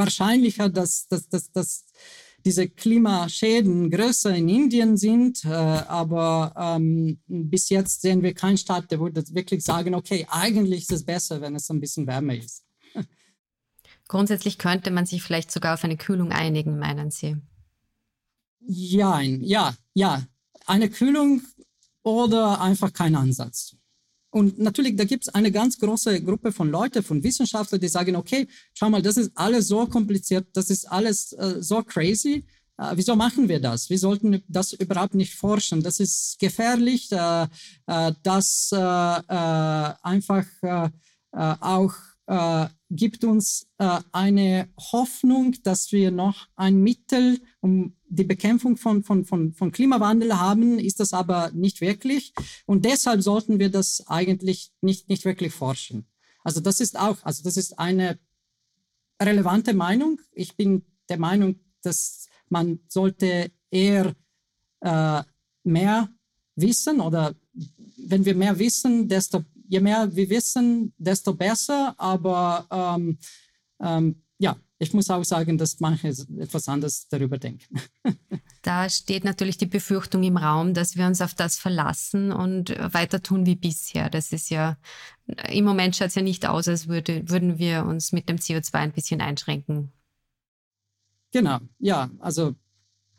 wahrscheinlicher, 0.01 0.69
dass, 0.69 1.07
dass, 1.07 1.29
dass, 1.29 1.51
dass 1.51 1.85
diese 2.43 2.67
Klimaschäden 2.67 3.89
größer 3.91 4.35
in 4.35 4.49
Indien 4.49 4.97
sind, 4.97 5.45
äh, 5.45 5.49
aber 5.49 6.53
ähm, 6.57 7.19
bis 7.27 7.69
jetzt 7.69 8.01
sehen 8.01 8.23
wir 8.23 8.33
keinen 8.33 8.57
Staat, 8.57 8.89
der 8.91 8.99
würde 8.99 9.23
wirklich 9.33 9.63
sagen, 9.63 9.93
okay, 9.93 10.25
eigentlich 10.29 10.83
ist 10.83 10.91
es 10.91 11.05
besser, 11.05 11.39
wenn 11.41 11.55
es 11.55 11.69
ein 11.69 11.79
bisschen 11.79 12.07
wärmer 12.07 12.35
ist. 12.35 12.63
Grundsätzlich 14.07 14.57
könnte 14.57 14.91
man 14.91 15.05
sich 15.05 15.21
vielleicht 15.21 15.51
sogar 15.51 15.75
auf 15.75 15.83
eine 15.83 15.97
Kühlung 15.97 16.31
einigen, 16.31 16.79
meinen 16.79 17.11
Sie? 17.11 17.37
Ja, 18.59 19.21
ja, 19.21 19.75
ja. 19.93 20.23
Eine 20.65 20.89
Kühlung 20.89 21.41
oder 22.03 22.61
einfach 22.61 22.93
kein 22.93 23.15
Ansatz. 23.15 23.75
Und 24.31 24.59
natürlich, 24.59 24.95
da 24.95 25.03
gibt 25.03 25.23
es 25.23 25.29
eine 25.29 25.51
ganz 25.51 25.77
große 25.77 26.23
Gruppe 26.23 26.53
von 26.53 26.69
Leuten, 26.69 27.03
von 27.03 27.21
Wissenschaftlern, 27.21 27.81
die 27.81 27.89
sagen, 27.89 28.15
okay, 28.15 28.47
schau 28.73 28.89
mal, 28.89 29.01
das 29.01 29.17
ist 29.17 29.31
alles 29.35 29.67
so 29.67 29.85
kompliziert, 29.85 30.47
das 30.53 30.69
ist 30.69 30.85
alles 30.89 31.33
äh, 31.33 31.57
so 31.59 31.83
crazy. 31.83 32.45
Äh, 32.77 32.93
wieso 32.95 33.15
machen 33.17 33.49
wir 33.49 33.59
das? 33.59 33.89
Wir 33.89 33.99
sollten 33.99 34.41
das 34.47 34.71
überhaupt 34.71 35.15
nicht 35.15 35.35
forschen. 35.35 35.83
Das 35.83 35.99
ist 35.99 36.39
gefährlich. 36.39 37.11
Äh, 37.11 37.47
äh 37.87 38.13
das 38.23 38.69
äh, 38.73 38.77
äh, 38.77 39.93
einfach 40.01 40.45
auch 41.33 41.93
gibt 42.89 43.25
uns 43.25 43.67
eine 43.77 44.69
Hoffnung, 44.77 45.55
dass 45.63 45.91
wir 45.91 46.11
noch 46.11 46.47
ein 46.55 46.81
Mittel, 46.81 47.41
um 47.59 47.97
die 48.11 48.25
Bekämpfung 48.25 48.75
von, 48.75 49.03
von, 49.03 49.23
von, 49.23 49.53
von 49.53 49.71
Klimawandel 49.71 50.37
haben, 50.37 50.79
ist 50.79 50.99
das 50.99 51.13
aber 51.13 51.51
nicht 51.51 51.79
wirklich. 51.79 52.33
Und 52.65 52.83
deshalb 52.83 53.21
sollten 53.21 53.57
wir 53.57 53.69
das 53.69 54.03
eigentlich 54.07 54.71
nicht, 54.81 55.07
nicht 55.07 55.23
wirklich 55.23 55.53
forschen. 55.53 56.05
Also 56.43 56.59
das 56.59 56.81
ist 56.81 56.99
auch, 56.99 57.17
also 57.23 57.41
das 57.43 57.55
ist 57.55 57.79
eine 57.79 58.19
relevante 59.21 59.73
Meinung. 59.73 60.19
Ich 60.33 60.57
bin 60.57 60.83
der 61.07 61.19
Meinung, 61.19 61.59
dass 61.83 62.27
man 62.49 62.79
sollte 62.89 63.51
eher 63.69 64.13
äh, 64.81 65.23
mehr 65.63 66.09
wissen 66.55 66.99
oder 66.99 67.33
wenn 67.97 68.25
wir 68.25 68.35
mehr 68.35 68.59
wissen, 68.59 69.07
desto 69.07 69.45
je 69.69 69.79
mehr 69.79 70.13
wir 70.13 70.29
wissen, 70.29 70.93
desto 70.97 71.33
besser. 71.33 71.95
Aber 71.97 72.67
ähm, 72.69 73.17
ähm, 73.79 74.21
ja, 74.37 74.57
ich 74.81 74.95
muss 74.95 75.11
auch 75.11 75.23
sagen, 75.23 75.59
dass 75.59 75.79
manche 75.79 76.07
etwas 76.07 76.67
anders 76.67 77.07
darüber 77.07 77.37
denken. 77.37 77.79
Da 78.63 78.91
steht 78.91 79.23
natürlich 79.23 79.57
die 79.57 79.65
Befürchtung 79.65 80.21
im 80.21 80.37
Raum, 80.37 80.75
dass 80.75 80.95
wir 80.95 81.07
uns 81.07 81.19
auf 81.21 81.33
das 81.33 81.57
verlassen 81.57 82.31
und 82.31 82.69
weiter 82.93 83.23
tun 83.23 83.47
wie 83.47 83.55
bisher. 83.55 84.11
Das 84.11 84.31
ist 84.31 84.51
ja, 84.51 84.77
im 85.49 85.65
Moment 85.65 85.95
schaut 85.95 86.09
es 86.09 86.15
ja 86.15 86.21
nicht 86.21 86.45
aus, 86.45 86.67
als 86.67 86.87
würde, 86.87 87.27
würden 87.27 87.57
wir 87.57 87.85
uns 87.85 88.11
mit 88.11 88.29
dem 88.29 88.37
CO2 88.37 88.73
ein 88.75 88.91
bisschen 88.91 89.19
einschränken. 89.19 89.91
Genau, 91.31 91.57
ja, 91.79 92.11
also 92.19 92.53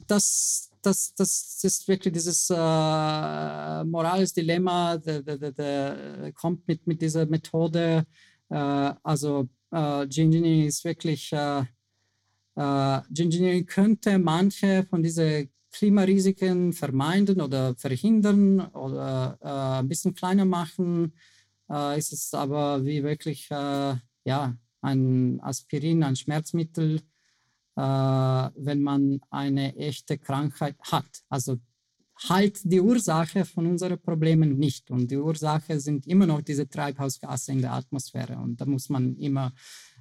das, 0.06 0.70
das, 0.80 1.12
das 1.16 1.58
ist 1.64 1.88
wirklich 1.88 2.14
dieses 2.14 2.48
äh, 2.48 2.54
morales 3.84 4.32
Dilemma, 4.32 4.96
der, 4.96 5.22
der, 5.22 5.50
der, 5.50 6.32
kommt 6.34 6.68
mit, 6.68 6.86
mit 6.86 7.02
dieser 7.02 7.26
Methode. 7.26 8.06
Äh, 8.52 8.94
also 9.02 9.48
äh, 9.70 10.06
Geoengineering 10.06 10.66
ist 10.66 10.84
wirklich, 10.84 11.32
äh, 11.32 11.60
äh, 12.56 13.00
Geoengineering 13.10 13.66
könnte 13.66 14.18
manche 14.18 14.84
von 14.88 15.02
diesen 15.02 15.50
Klimarisiken 15.72 16.74
vermeiden 16.74 17.40
oder 17.40 17.74
verhindern 17.76 18.60
oder 18.60 19.38
äh, 19.40 19.80
ein 19.80 19.88
bisschen 19.88 20.14
kleiner 20.14 20.44
machen. 20.44 21.14
Äh, 21.70 21.98
ist 21.98 22.12
es 22.12 22.34
aber 22.34 22.84
wie 22.84 23.02
wirklich 23.02 23.50
äh, 23.50 23.94
ja, 24.24 24.54
ein 24.82 25.40
Aspirin, 25.40 26.02
ein 26.02 26.16
Schmerzmittel, 26.16 27.00
äh, 27.76 27.80
wenn 27.80 28.82
man 28.82 29.20
eine 29.30 29.74
echte 29.76 30.18
Krankheit 30.18 30.76
hat. 30.82 31.22
Also 31.30 31.58
halt 32.28 32.60
die 32.64 32.80
Ursache 32.80 33.44
von 33.44 33.66
unseren 33.66 34.00
Problemen 34.00 34.58
nicht. 34.58 34.90
Und 34.90 35.10
die 35.10 35.16
Ursache 35.16 35.80
sind 35.80 36.06
immer 36.06 36.26
noch 36.26 36.42
diese 36.42 36.68
Treibhausgase 36.68 37.52
in 37.52 37.60
der 37.60 37.72
Atmosphäre. 37.72 38.36
Und 38.38 38.60
da 38.60 38.66
muss 38.66 38.88
man 38.88 39.16
immer 39.16 39.52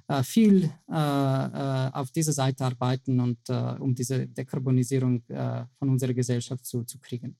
äh, 0.08 0.22
viel 0.22 0.64
äh, 0.90 0.94
äh, 0.94 1.90
auf 1.92 2.10
dieser 2.10 2.32
Seite 2.32 2.64
arbeiten, 2.64 3.20
und, 3.20 3.38
äh, 3.48 3.76
um 3.78 3.94
diese 3.94 4.26
Dekarbonisierung 4.26 5.22
äh, 5.28 5.64
von 5.78 5.90
unserer 5.90 6.14
Gesellschaft 6.14 6.64
zu, 6.66 6.84
zu 6.84 6.98
kriegen. 6.98 7.36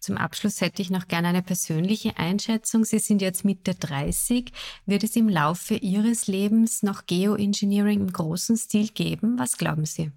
Zum 0.00 0.16
Abschluss 0.16 0.62
hätte 0.62 0.80
ich 0.80 0.90
noch 0.90 1.08
gerne 1.08 1.28
eine 1.28 1.42
persönliche 1.42 2.16
Einschätzung. 2.16 2.84
Sie 2.84 2.98
sind 2.98 3.20
jetzt 3.20 3.44
Mitte 3.44 3.74
30. 3.74 4.50
Wird 4.86 5.04
es 5.04 5.14
im 5.14 5.28
Laufe 5.28 5.74
Ihres 5.74 6.26
Lebens 6.26 6.82
noch 6.82 7.04
Geoengineering 7.04 8.00
im 8.00 8.12
großen 8.12 8.56
Stil 8.56 8.88
geben? 8.88 9.38
Was 9.38 9.58
glauben 9.58 9.84
Sie? 9.84 10.10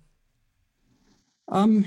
Um, 1.45 1.83
ähm, 1.83 1.85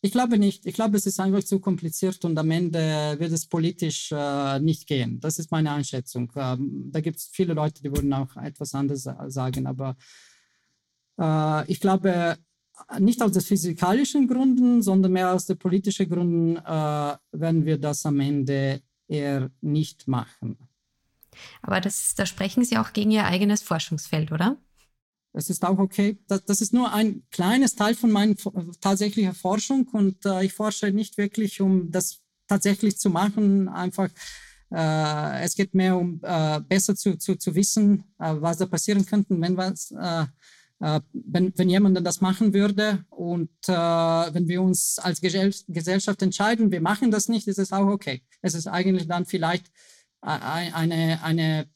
ich 0.00 0.12
glaube 0.12 0.38
nicht. 0.38 0.64
Ich 0.66 0.74
glaube, 0.74 0.96
es 0.96 1.06
ist 1.06 1.18
einfach 1.18 1.42
zu 1.42 1.58
kompliziert 1.58 2.24
und 2.24 2.38
am 2.38 2.50
Ende 2.50 3.16
wird 3.18 3.32
es 3.32 3.46
politisch 3.46 4.12
äh, 4.12 4.60
nicht 4.60 4.86
gehen. 4.86 5.18
Das 5.20 5.38
ist 5.38 5.50
meine 5.50 5.72
Einschätzung. 5.72 6.32
Ähm, 6.36 6.90
da 6.90 7.00
gibt 7.00 7.18
es 7.18 7.30
viele 7.32 7.54
Leute, 7.54 7.82
die 7.82 7.90
würden 7.90 8.12
auch 8.12 8.36
etwas 8.36 8.74
anderes 8.74 9.08
sagen, 9.26 9.66
aber 9.66 9.96
äh, 11.18 11.70
ich 11.70 11.80
glaube, 11.80 12.36
nicht 12.98 13.20
aus 13.22 13.32
den 13.32 13.42
physikalischen 13.42 14.28
Gründen, 14.28 14.82
sondern 14.82 15.12
mehr 15.12 15.32
aus 15.32 15.46
den 15.46 15.58
politischen 15.58 16.08
Gründen 16.08 16.56
äh, 16.56 17.16
werden 17.32 17.64
wir 17.64 17.78
das 17.78 18.06
am 18.06 18.20
Ende 18.20 18.82
eher 19.08 19.50
nicht 19.60 20.06
machen. 20.06 20.56
Aber 21.62 21.80
das, 21.80 22.14
da 22.14 22.26
sprechen 22.26 22.64
Sie 22.64 22.78
auch 22.78 22.92
gegen 22.92 23.10
Ihr 23.10 23.24
eigenes 23.24 23.62
Forschungsfeld, 23.62 24.32
oder? 24.32 24.56
Das 25.32 25.50
ist 25.50 25.64
auch 25.64 25.78
okay. 25.78 26.18
Das, 26.26 26.44
das 26.44 26.60
ist 26.60 26.72
nur 26.72 26.92
ein 26.92 27.22
kleines 27.30 27.74
Teil 27.74 27.94
von 27.94 28.10
meiner 28.10 28.34
tatsächlichen 28.80 29.34
Forschung 29.34 29.86
und 29.88 30.24
äh, 30.24 30.44
ich 30.44 30.52
forsche 30.52 30.90
nicht 30.90 31.18
wirklich, 31.18 31.60
um 31.60 31.90
das 31.90 32.20
tatsächlich 32.46 32.98
zu 32.98 33.10
machen. 33.10 33.68
Einfach, 33.68 34.08
äh, 34.70 35.42
es 35.42 35.54
geht 35.54 35.74
mehr 35.74 35.96
um 35.96 36.20
äh, 36.22 36.60
besser 36.60 36.96
zu, 36.96 37.18
zu, 37.18 37.36
zu 37.36 37.54
wissen, 37.54 38.04
äh, 38.18 38.34
was 38.38 38.58
da 38.58 38.66
passieren 38.66 39.04
könnte, 39.04 39.40
wenn 39.40 39.56
was 39.56 39.90
äh, 39.90 40.26
äh, 40.80 41.00
wenn, 41.12 41.52
wenn 41.56 41.68
jemand 41.68 42.06
das 42.06 42.20
machen 42.20 42.54
würde 42.54 43.04
und 43.10 43.50
äh, 43.66 43.72
wenn 43.72 44.46
wir 44.46 44.62
uns 44.62 44.98
als 44.98 45.20
Gesellschaft 45.20 46.22
entscheiden, 46.22 46.70
wir 46.70 46.80
machen 46.80 47.10
das 47.10 47.28
nicht, 47.28 47.48
ist 47.48 47.58
es 47.58 47.72
auch 47.72 47.86
okay. 47.86 48.22
Es 48.42 48.54
ist 48.54 48.68
eigentlich 48.68 49.08
dann 49.08 49.26
vielleicht 49.26 49.66
eine, 50.20 51.22
eine 51.22 51.68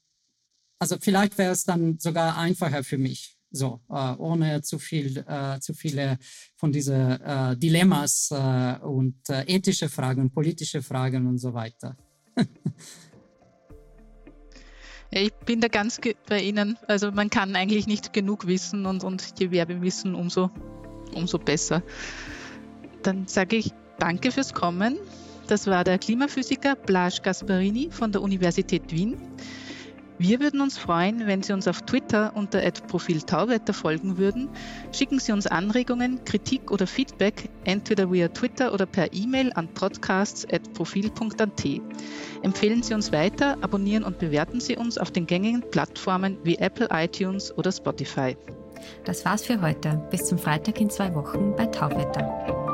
also 0.78 0.96
vielleicht 1.00 1.38
wäre 1.38 1.52
es 1.52 1.64
dann 1.64 1.98
sogar 1.98 2.36
einfacher 2.36 2.82
für 2.82 2.98
mich, 2.98 3.38
so, 3.52 3.80
äh, 3.90 4.14
ohne 4.14 4.62
zu 4.62 4.78
viel, 4.78 5.24
äh, 5.28 5.60
zu 5.60 5.74
viele 5.74 6.18
von 6.56 6.72
diesen 6.72 7.20
äh, 7.20 7.56
Dilemmas 7.56 8.30
äh, 8.30 8.78
und 8.82 9.28
äh, 9.28 9.44
ethische 9.46 9.88
Fragen, 9.88 10.30
politische 10.32 10.82
Fragen 10.82 11.26
und 11.26 11.38
so 11.38 11.54
weiter. 11.54 11.96
ich 15.10 15.32
bin 15.44 15.60
da 15.60 15.68
ganz 15.68 16.00
bei 16.28 16.42
Ihnen. 16.42 16.78
Also 16.88 17.12
man 17.12 17.30
kann 17.30 17.54
eigentlich 17.54 17.86
nicht 17.86 18.12
genug 18.12 18.46
wissen 18.46 18.86
und, 18.86 19.04
und 19.04 19.38
je 19.38 19.48
mehr 19.48 19.68
wir 19.68 19.82
wissen, 19.82 20.14
umso, 20.14 20.50
umso 21.14 21.38
besser. 21.38 21.82
Dann 23.02 23.26
sage 23.26 23.56
ich 23.56 23.72
danke 23.98 24.30
fürs 24.30 24.54
Kommen. 24.54 24.96
Das 25.48 25.66
war 25.66 25.84
der 25.84 25.98
Klimaphysiker 25.98 26.76
Blaž 26.76 27.20
Gasparini 27.22 27.90
von 27.90 28.12
der 28.12 28.22
Universität 28.22 28.90
Wien. 28.90 29.18
Wir 30.22 30.38
würden 30.38 30.61
uns 30.61 30.78
freuen, 30.78 31.26
wenn 31.26 31.42
Sie 31.42 31.52
uns 31.52 31.66
auf 31.66 31.82
Twitter 31.82 32.30
unter 32.37 32.61
Profil 32.87 33.22
Tauwetter 33.22 33.74
folgen 33.74 34.18
würden. 34.18 34.50
Schicken 34.92 35.18
Sie 35.18 35.32
uns 35.32 35.48
Anregungen, 35.48 36.24
Kritik 36.24 36.70
oder 36.70 36.87
Feedback 36.87 37.48
entweder 37.64 38.12
via 38.12 38.28
Twitter 38.28 38.72
oder 38.72 38.87
per 38.87 39.12
E-Mail 39.12 39.52
an 39.54 39.66
podcasts.profil.at. 39.74 41.64
Empfehlen 42.44 42.85
Sie 42.85 42.94
uns 42.94 43.11
weiter, 43.11 43.58
abonnieren 43.62 44.04
und 44.04 44.20
bewerten 44.20 44.61
Sie 44.61 44.76
uns 44.76 44.96
auf 44.96 45.11
den 45.11 45.26
gängigen 45.26 45.68
Plattformen 45.72 46.38
wie 46.44 46.54
Apple 46.54 46.87
iTunes 46.92 47.52
oder 47.58 47.72
Spotify. 47.72 48.37
Das 49.04 49.24
war's 49.24 49.44
für 49.44 49.61
heute. 49.61 50.00
Bis 50.12 50.26
zum 50.26 50.38
Freitag 50.38 50.80
in 50.80 50.88
zwei 50.88 51.12
Wochen 51.16 51.52
bei 51.56 51.66
Tauwetter. 51.66 52.71